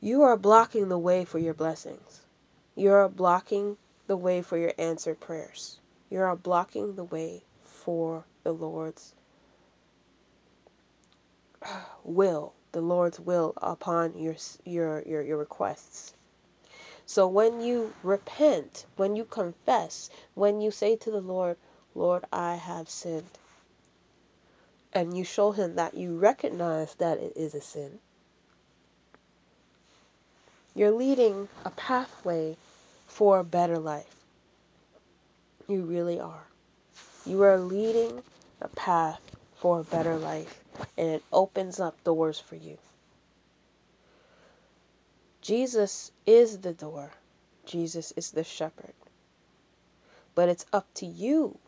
you 0.00 0.22
are 0.22 0.36
blocking 0.36 0.88
the 0.88 0.98
way 0.98 1.24
for 1.24 1.38
your 1.38 1.54
blessings. 1.54 2.22
You 2.74 2.92
are 2.92 3.08
blocking 3.08 3.76
the 4.06 4.16
way 4.16 4.42
for 4.42 4.58
your 4.58 4.72
answered 4.76 5.20
prayers. 5.20 5.78
You 6.10 6.20
are 6.20 6.36
blocking 6.36 6.96
the 6.96 7.04
way 7.04 7.44
for 7.62 8.24
the 8.42 8.52
Lord's 8.52 9.14
will, 12.04 12.54
the 12.72 12.80
Lord's 12.80 13.20
will 13.20 13.54
upon 13.58 14.18
your 14.18 14.34
your 14.64 15.02
your, 15.02 15.22
your 15.22 15.38
requests. 15.38 16.14
So 17.06 17.26
when 17.26 17.60
you 17.60 17.94
repent, 18.02 18.86
when 18.96 19.16
you 19.16 19.24
confess, 19.24 20.08
when 20.34 20.60
you 20.60 20.70
say 20.70 20.96
to 20.96 21.10
the 21.10 21.20
Lord, 21.20 21.56
Lord, 21.94 22.24
I 22.32 22.56
have 22.56 22.88
sinned, 22.88 23.38
and 24.92 25.16
you 25.16 25.24
show 25.24 25.52
him 25.52 25.74
that 25.76 25.94
you 25.94 26.16
recognize 26.16 26.94
that 26.96 27.18
it 27.18 27.32
is 27.36 27.54
a 27.54 27.60
sin, 27.60 27.98
you're 30.74 30.90
leading 30.90 31.48
a 31.64 31.70
pathway 31.70 32.56
for 33.06 33.38
a 33.38 33.44
better 33.44 33.78
life. 33.78 34.16
You 35.68 35.82
really 35.82 36.18
are. 36.18 36.46
You 37.26 37.42
are 37.42 37.58
leading 37.58 38.22
a 38.60 38.68
path 38.68 39.20
for 39.54 39.80
a 39.80 39.84
better 39.84 40.16
life, 40.16 40.64
and 40.96 41.08
it 41.08 41.22
opens 41.32 41.78
up 41.78 42.02
doors 42.04 42.40
for 42.40 42.56
you. 42.56 42.78
Jesus 45.42 46.12
is 46.24 46.60
the 46.60 46.72
door, 46.72 47.12
Jesus 47.66 48.12
is 48.16 48.30
the 48.30 48.44
shepherd. 48.44 48.94
But 50.34 50.48
it's 50.48 50.64
up 50.72 50.86
to 50.94 51.04
you. 51.04 51.58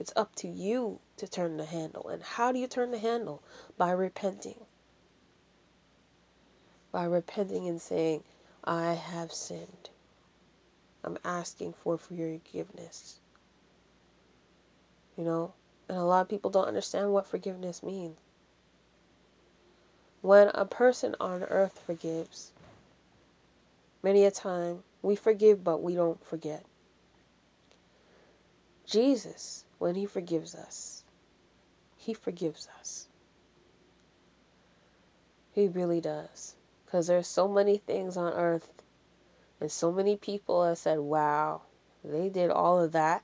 It's 0.00 0.12
up 0.16 0.34
to 0.36 0.48
you 0.48 0.98
to 1.16 1.28
turn 1.28 1.58
the 1.58 1.64
handle. 1.64 2.08
And 2.08 2.20
how 2.24 2.50
do 2.50 2.58
you 2.58 2.66
turn 2.66 2.90
the 2.90 2.98
handle? 2.98 3.40
By 3.78 3.92
repenting 3.92 4.56
by 6.92 7.04
repenting 7.04 7.66
and 7.66 7.80
saying, 7.80 8.22
I 8.62 8.92
have 8.92 9.32
sinned. 9.32 9.88
I'm 11.02 11.18
asking 11.24 11.72
for, 11.72 11.98
forgiveness. 11.98 13.18
You 15.16 15.24
know, 15.24 15.54
and 15.88 15.98
a 15.98 16.04
lot 16.04 16.20
of 16.20 16.28
people 16.28 16.50
don't 16.50 16.68
understand 16.68 17.12
what 17.12 17.26
forgiveness 17.26 17.82
means. 17.82 18.18
When 20.20 20.48
a 20.54 20.64
person 20.64 21.16
on 21.18 21.42
earth 21.42 21.82
forgives, 21.84 22.51
Many 24.02 24.24
a 24.24 24.30
time 24.30 24.82
we 25.02 25.16
forgive, 25.16 25.62
but 25.62 25.82
we 25.82 25.94
don't 25.94 26.24
forget. 26.24 26.64
Jesus, 28.84 29.64
when 29.78 29.94
He 29.94 30.06
forgives 30.06 30.54
us, 30.54 31.04
He 31.96 32.14
forgives 32.14 32.68
us. 32.78 33.08
He 35.52 35.68
really 35.68 36.00
does. 36.00 36.56
Because 36.84 37.06
there's 37.06 37.26
so 37.26 37.48
many 37.48 37.78
things 37.78 38.16
on 38.16 38.32
earth 38.32 38.82
and 39.62 39.70
so 39.70 39.92
many 39.92 40.16
people 40.16 40.64
have 40.64 40.78
said, 40.78 40.98
wow, 40.98 41.62
they 42.02 42.28
did 42.28 42.50
all 42.50 42.80
of 42.80 42.90
that. 42.92 43.22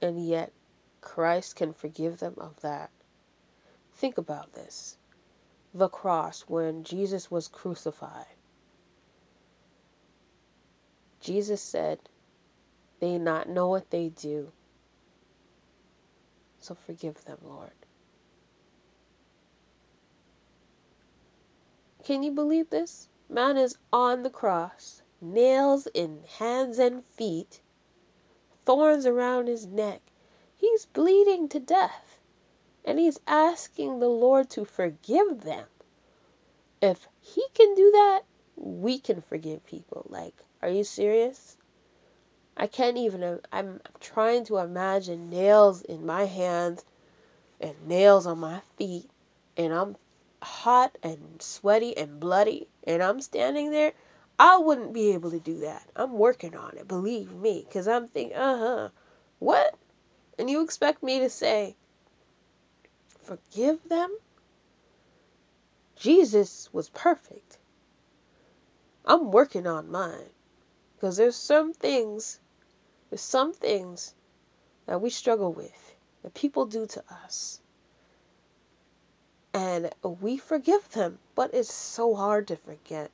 And 0.00 0.24
yet 0.24 0.52
Christ 1.00 1.56
can 1.56 1.72
forgive 1.72 2.20
them 2.20 2.34
of 2.38 2.60
that. 2.60 2.90
Think 3.94 4.16
about 4.16 4.52
this 4.52 4.96
the 5.74 5.88
cross 5.88 6.44
when 6.46 6.84
Jesus 6.84 7.32
was 7.32 7.48
crucified. 7.48 8.36
Jesus 11.24 11.62
said, 11.62 11.98
They 13.00 13.16
not 13.16 13.48
know 13.48 13.66
what 13.68 13.90
they 13.90 14.10
do. 14.10 14.52
So 16.60 16.74
forgive 16.74 17.24
them, 17.24 17.38
Lord. 17.42 17.70
Can 22.04 22.22
you 22.22 22.30
believe 22.30 22.68
this? 22.68 23.08
Man 23.30 23.56
is 23.56 23.78
on 23.90 24.22
the 24.22 24.28
cross, 24.28 25.00
nails 25.22 25.88
in 25.94 26.20
hands 26.38 26.78
and 26.78 27.02
feet, 27.02 27.62
thorns 28.66 29.06
around 29.06 29.48
his 29.48 29.66
neck. 29.66 30.02
He's 30.54 30.84
bleeding 30.84 31.48
to 31.48 31.58
death. 31.58 32.18
And 32.84 32.98
he's 32.98 33.18
asking 33.26 34.00
the 34.00 34.08
Lord 34.08 34.50
to 34.50 34.66
forgive 34.66 35.40
them. 35.40 35.68
If 36.82 37.08
he 37.22 37.46
can 37.54 37.74
do 37.74 37.90
that, 37.92 38.24
we 38.56 38.98
can 38.98 39.22
forgive 39.22 39.64
people. 39.64 40.04
Like, 40.10 40.34
are 40.64 40.70
you 40.70 40.82
serious? 40.82 41.58
I 42.56 42.66
can't 42.66 42.96
even, 42.96 43.40
I'm 43.52 43.80
trying 44.00 44.46
to 44.46 44.56
imagine 44.58 45.28
nails 45.28 45.82
in 45.82 46.06
my 46.06 46.24
hands 46.24 46.84
and 47.60 47.74
nails 47.86 48.26
on 48.26 48.38
my 48.38 48.62
feet, 48.78 49.10
and 49.58 49.74
I'm 49.74 49.96
hot 50.42 50.96
and 51.02 51.42
sweaty 51.42 51.94
and 51.96 52.18
bloody, 52.18 52.68
and 52.84 53.02
I'm 53.02 53.20
standing 53.20 53.72
there. 53.72 53.92
I 54.38 54.56
wouldn't 54.56 54.94
be 54.94 55.12
able 55.12 55.30
to 55.32 55.38
do 55.38 55.58
that. 55.60 55.88
I'm 55.94 56.14
working 56.14 56.56
on 56.56 56.78
it, 56.78 56.88
believe 56.88 57.32
me, 57.32 57.66
because 57.68 57.86
I'm 57.86 58.08
thinking, 58.08 58.36
uh 58.36 58.58
huh, 58.58 58.88
what? 59.40 59.74
And 60.38 60.48
you 60.48 60.62
expect 60.62 61.02
me 61.02 61.18
to 61.18 61.28
say, 61.28 61.76
forgive 63.22 63.88
them? 63.90 64.16
Jesus 65.94 66.70
was 66.72 66.88
perfect. 66.88 67.58
I'm 69.04 69.30
working 69.30 69.66
on 69.66 69.90
mine. 69.90 70.30
Because 71.04 71.18
there's 71.18 71.36
some 71.36 71.74
things, 71.74 72.40
there's 73.10 73.20
some 73.20 73.52
things 73.52 74.14
that 74.86 75.02
we 75.02 75.10
struggle 75.10 75.52
with, 75.52 75.96
that 76.22 76.32
people 76.32 76.64
do 76.64 76.86
to 76.86 77.04
us. 77.10 77.60
And 79.52 79.90
we 80.22 80.38
forgive 80.38 80.88
them, 80.92 81.18
but 81.34 81.52
it's 81.52 81.70
so 81.70 82.14
hard 82.14 82.48
to 82.48 82.56
forget. 82.56 83.10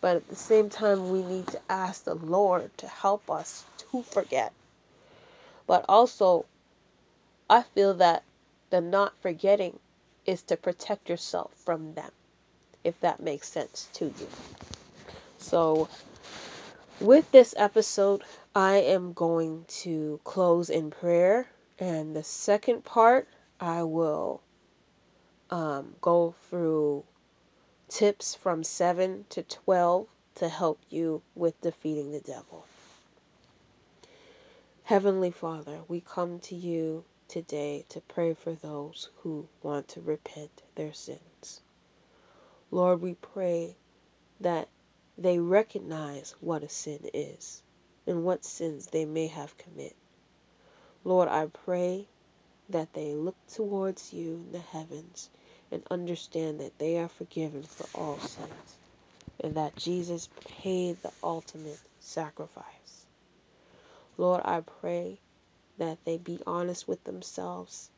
But 0.00 0.14
at 0.14 0.28
the 0.28 0.36
same 0.36 0.70
time, 0.70 1.10
we 1.10 1.24
need 1.24 1.48
to 1.48 1.60
ask 1.68 2.04
the 2.04 2.14
Lord 2.14 2.70
to 2.78 2.86
help 2.86 3.28
us 3.28 3.64
to 3.78 4.02
forget. 4.02 4.52
But 5.66 5.84
also, 5.88 6.46
I 7.50 7.62
feel 7.62 7.94
that 7.94 8.22
the 8.70 8.80
not 8.80 9.14
forgetting 9.20 9.80
is 10.24 10.40
to 10.42 10.56
protect 10.56 11.08
yourself 11.08 11.52
from 11.52 11.94
them, 11.94 12.12
if 12.84 13.00
that 13.00 13.18
makes 13.18 13.48
sense 13.48 13.88
to 13.94 14.04
you. 14.04 14.28
So, 15.36 15.88
with 17.04 17.30
this 17.32 17.54
episode, 17.58 18.22
I 18.54 18.76
am 18.76 19.12
going 19.12 19.66
to 19.68 20.20
close 20.24 20.70
in 20.70 20.90
prayer, 20.90 21.48
and 21.78 22.16
the 22.16 22.24
second 22.24 22.84
part, 22.84 23.28
I 23.60 23.82
will 23.82 24.40
um, 25.50 25.96
go 26.00 26.34
through 26.48 27.04
tips 27.88 28.34
from 28.34 28.64
7 28.64 29.26
to 29.28 29.42
12 29.42 30.06
to 30.36 30.48
help 30.48 30.80
you 30.88 31.20
with 31.34 31.60
defeating 31.60 32.10
the 32.10 32.20
devil. 32.20 32.64
Heavenly 34.84 35.30
Father, 35.30 35.80
we 35.86 36.00
come 36.00 36.38
to 36.40 36.54
you 36.54 37.04
today 37.28 37.84
to 37.90 38.00
pray 38.00 38.32
for 38.32 38.52
those 38.52 39.10
who 39.18 39.48
want 39.62 39.88
to 39.88 40.00
repent 40.00 40.62
their 40.74 40.94
sins. 40.94 41.60
Lord, 42.70 43.02
we 43.02 43.14
pray 43.14 43.76
that 44.40 44.68
they 45.16 45.38
recognize 45.38 46.34
what 46.40 46.62
a 46.62 46.68
sin 46.68 47.08
is 47.14 47.62
and 48.06 48.24
what 48.24 48.44
sins 48.44 48.86
they 48.86 49.04
may 49.04 49.28
have 49.28 49.56
committed. 49.58 49.96
Lord, 51.04 51.28
I 51.28 51.46
pray 51.46 52.08
that 52.68 52.94
they 52.94 53.14
look 53.14 53.36
towards 53.46 54.12
you 54.12 54.44
in 54.46 54.52
the 54.52 54.58
heavens 54.58 55.30
and 55.70 55.82
understand 55.90 56.60
that 56.60 56.78
they 56.78 56.98
are 56.98 57.08
forgiven 57.08 57.62
for 57.62 57.86
all 57.98 58.18
sins 58.18 58.76
and 59.40 59.54
that 59.54 59.76
Jesus 59.76 60.28
paid 60.46 61.02
the 61.02 61.12
ultimate 61.22 61.80
sacrifice. 62.00 63.06
Lord, 64.16 64.42
I 64.44 64.60
pray 64.60 65.20
that 65.78 66.04
they 66.04 66.16
be 66.18 66.38
honest 66.46 66.86
with 66.88 67.04
themselves 67.04 67.90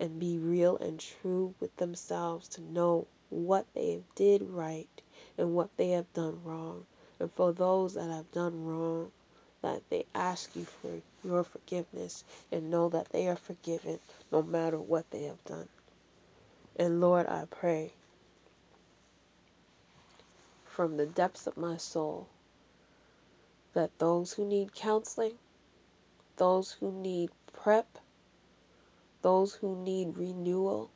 and 0.00 0.20
be 0.20 0.38
real 0.38 0.76
and 0.78 1.00
true 1.00 1.54
with 1.60 1.76
themselves 1.76 2.48
to 2.48 2.62
know 2.62 3.06
what 3.30 3.66
they 3.74 4.00
did 4.14 4.42
right 4.42 5.02
and 5.38 5.54
what 5.54 5.70
they 5.76 5.90
have 5.90 6.12
done 6.12 6.40
wrong. 6.44 6.84
And 7.20 7.32
for 7.32 7.52
those 7.52 7.94
that 7.94 8.10
have 8.10 8.30
done 8.32 8.64
wrong, 8.64 9.12
that 9.62 9.82
they 9.90 10.04
ask 10.14 10.54
you 10.54 10.64
for 10.64 11.00
your 11.24 11.44
forgiveness 11.44 12.24
and 12.52 12.70
know 12.70 12.88
that 12.88 13.10
they 13.10 13.28
are 13.28 13.36
forgiven 13.36 13.98
no 14.30 14.42
matter 14.42 14.78
what 14.78 15.10
they 15.10 15.24
have 15.24 15.44
done. 15.44 15.68
And 16.76 17.00
Lord, 17.00 17.26
I 17.26 17.44
pray 17.50 17.92
from 20.64 20.96
the 20.96 21.06
depths 21.06 21.46
of 21.46 21.56
my 21.56 21.76
soul 21.76 22.28
that 23.74 23.98
those 23.98 24.34
who 24.34 24.46
need 24.46 24.74
counseling, 24.74 25.34
those 26.36 26.72
who 26.78 26.92
need 26.92 27.30
prep, 27.52 27.98
those 29.22 29.54
who 29.54 29.76
need 29.76 30.16
renewal, 30.16 30.90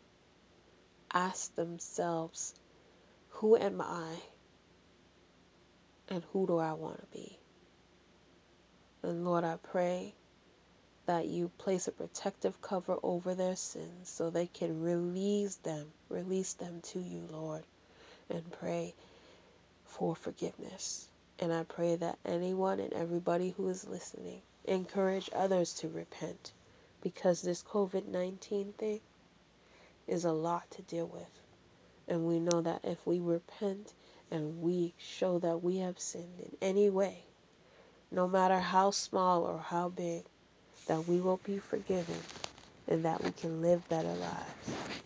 ask 1.13 1.55
themselves, 1.57 2.55
who 3.29 3.57
am 3.57 3.81
I 3.81 4.23
and 6.13 6.23
who 6.33 6.47
do 6.47 6.59
I 6.59 6.75
want 6.75 7.01
to 7.01 7.07
be? 7.07 7.39
And 9.03 9.25
Lord, 9.25 9.45
I 9.45 9.57
pray 9.57 10.13
that 11.07 11.27
you 11.27 11.51
place 11.57 11.89
a 11.89 11.93
protective 11.93 12.61
cover 12.61 12.97
over 13.03 13.35
their 13.35 13.57
sins 13.57 14.11
so 14.11 14.29
they 14.29 14.47
can 14.47 14.83
release 14.83 15.57
them, 15.57 15.87
release 16.11 16.53
them 16.53 16.81
to 16.83 17.01
you, 17.01 17.27
Lord, 17.33 17.63
and 18.29 18.53
pray 18.53 18.95
for 19.87 20.15
forgiveness. 20.15 21.09
And 21.39 21.51
I 21.51 21.63
pray 21.63 21.97
that 21.97 22.19
anyone 22.27 22.79
and 22.79 22.93
everybody 22.93 23.55
who 23.57 23.67
is 23.71 23.89
listening 23.89 24.43
encourage 24.67 25.31
others 25.35 25.73
to 25.75 25.89
repent 25.89 26.53
because 27.01 27.41
this 27.41 27.63
COVID 27.63 28.07
19 28.07 28.75
thing 28.77 29.01
is 30.07 30.27
a 30.27 30.33
lot 30.33 30.71
to 30.73 30.83
deal 30.83 31.07
with. 31.07 31.41
And 32.07 32.27
we 32.27 32.39
know 32.39 32.61
that 32.61 32.83
if 32.85 33.07
we 33.07 33.19
repent 33.19 33.95
and 34.33 34.63
we 34.63 34.95
show 34.97 35.39
that 35.39 35.63
we 35.63 35.77
have 35.77 36.01
sinned 36.01 36.41
in 36.41 36.57
any 36.63 36.89
way, 36.89 37.27
no 38.11 38.27
matter 38.27 38.59
how 38.59 38.91
small 38.91 39.43
or 39.43 39.59
how 39.59 39.91
big, 39.91 40.25
that 40.87 41.07
we 41.07 41.21
will 41.21 41.41
be 41.45 41.59
forgiven 41.59 42.17
and 42.89 43.05
that 43.05 43.23
we 43.23 43.31
can 43.31 43.61
live 43.61 43.87
better 43.91 44.15
lives. 44.15 44.99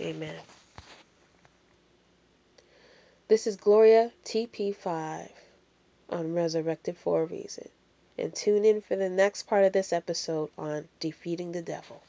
Amen. 0.00 0.36
This 3.28 3.46
is 3.46 3.56
Gloria 3.56 4.12
TP5 4.24 5.30
on 6.10 6.34
Resurrected 6.34 6.98
for 6.98 7.22
a 7.22 7.24
Reason. 7.24 7.70
And 8.18 8.34
tune 8.34 8.66
in 8.66 8.82
for 8.82 8.94
the 8.94 9.08
next 9.08 9.44
part 9.44 9.64
of 9.64 9.72
this 9.72 9.92
episode 9.92 10.50
on 10.58 10.88
Defeating 11.00 11.52
the 11.52 11.62
Devil. 11.62 12.02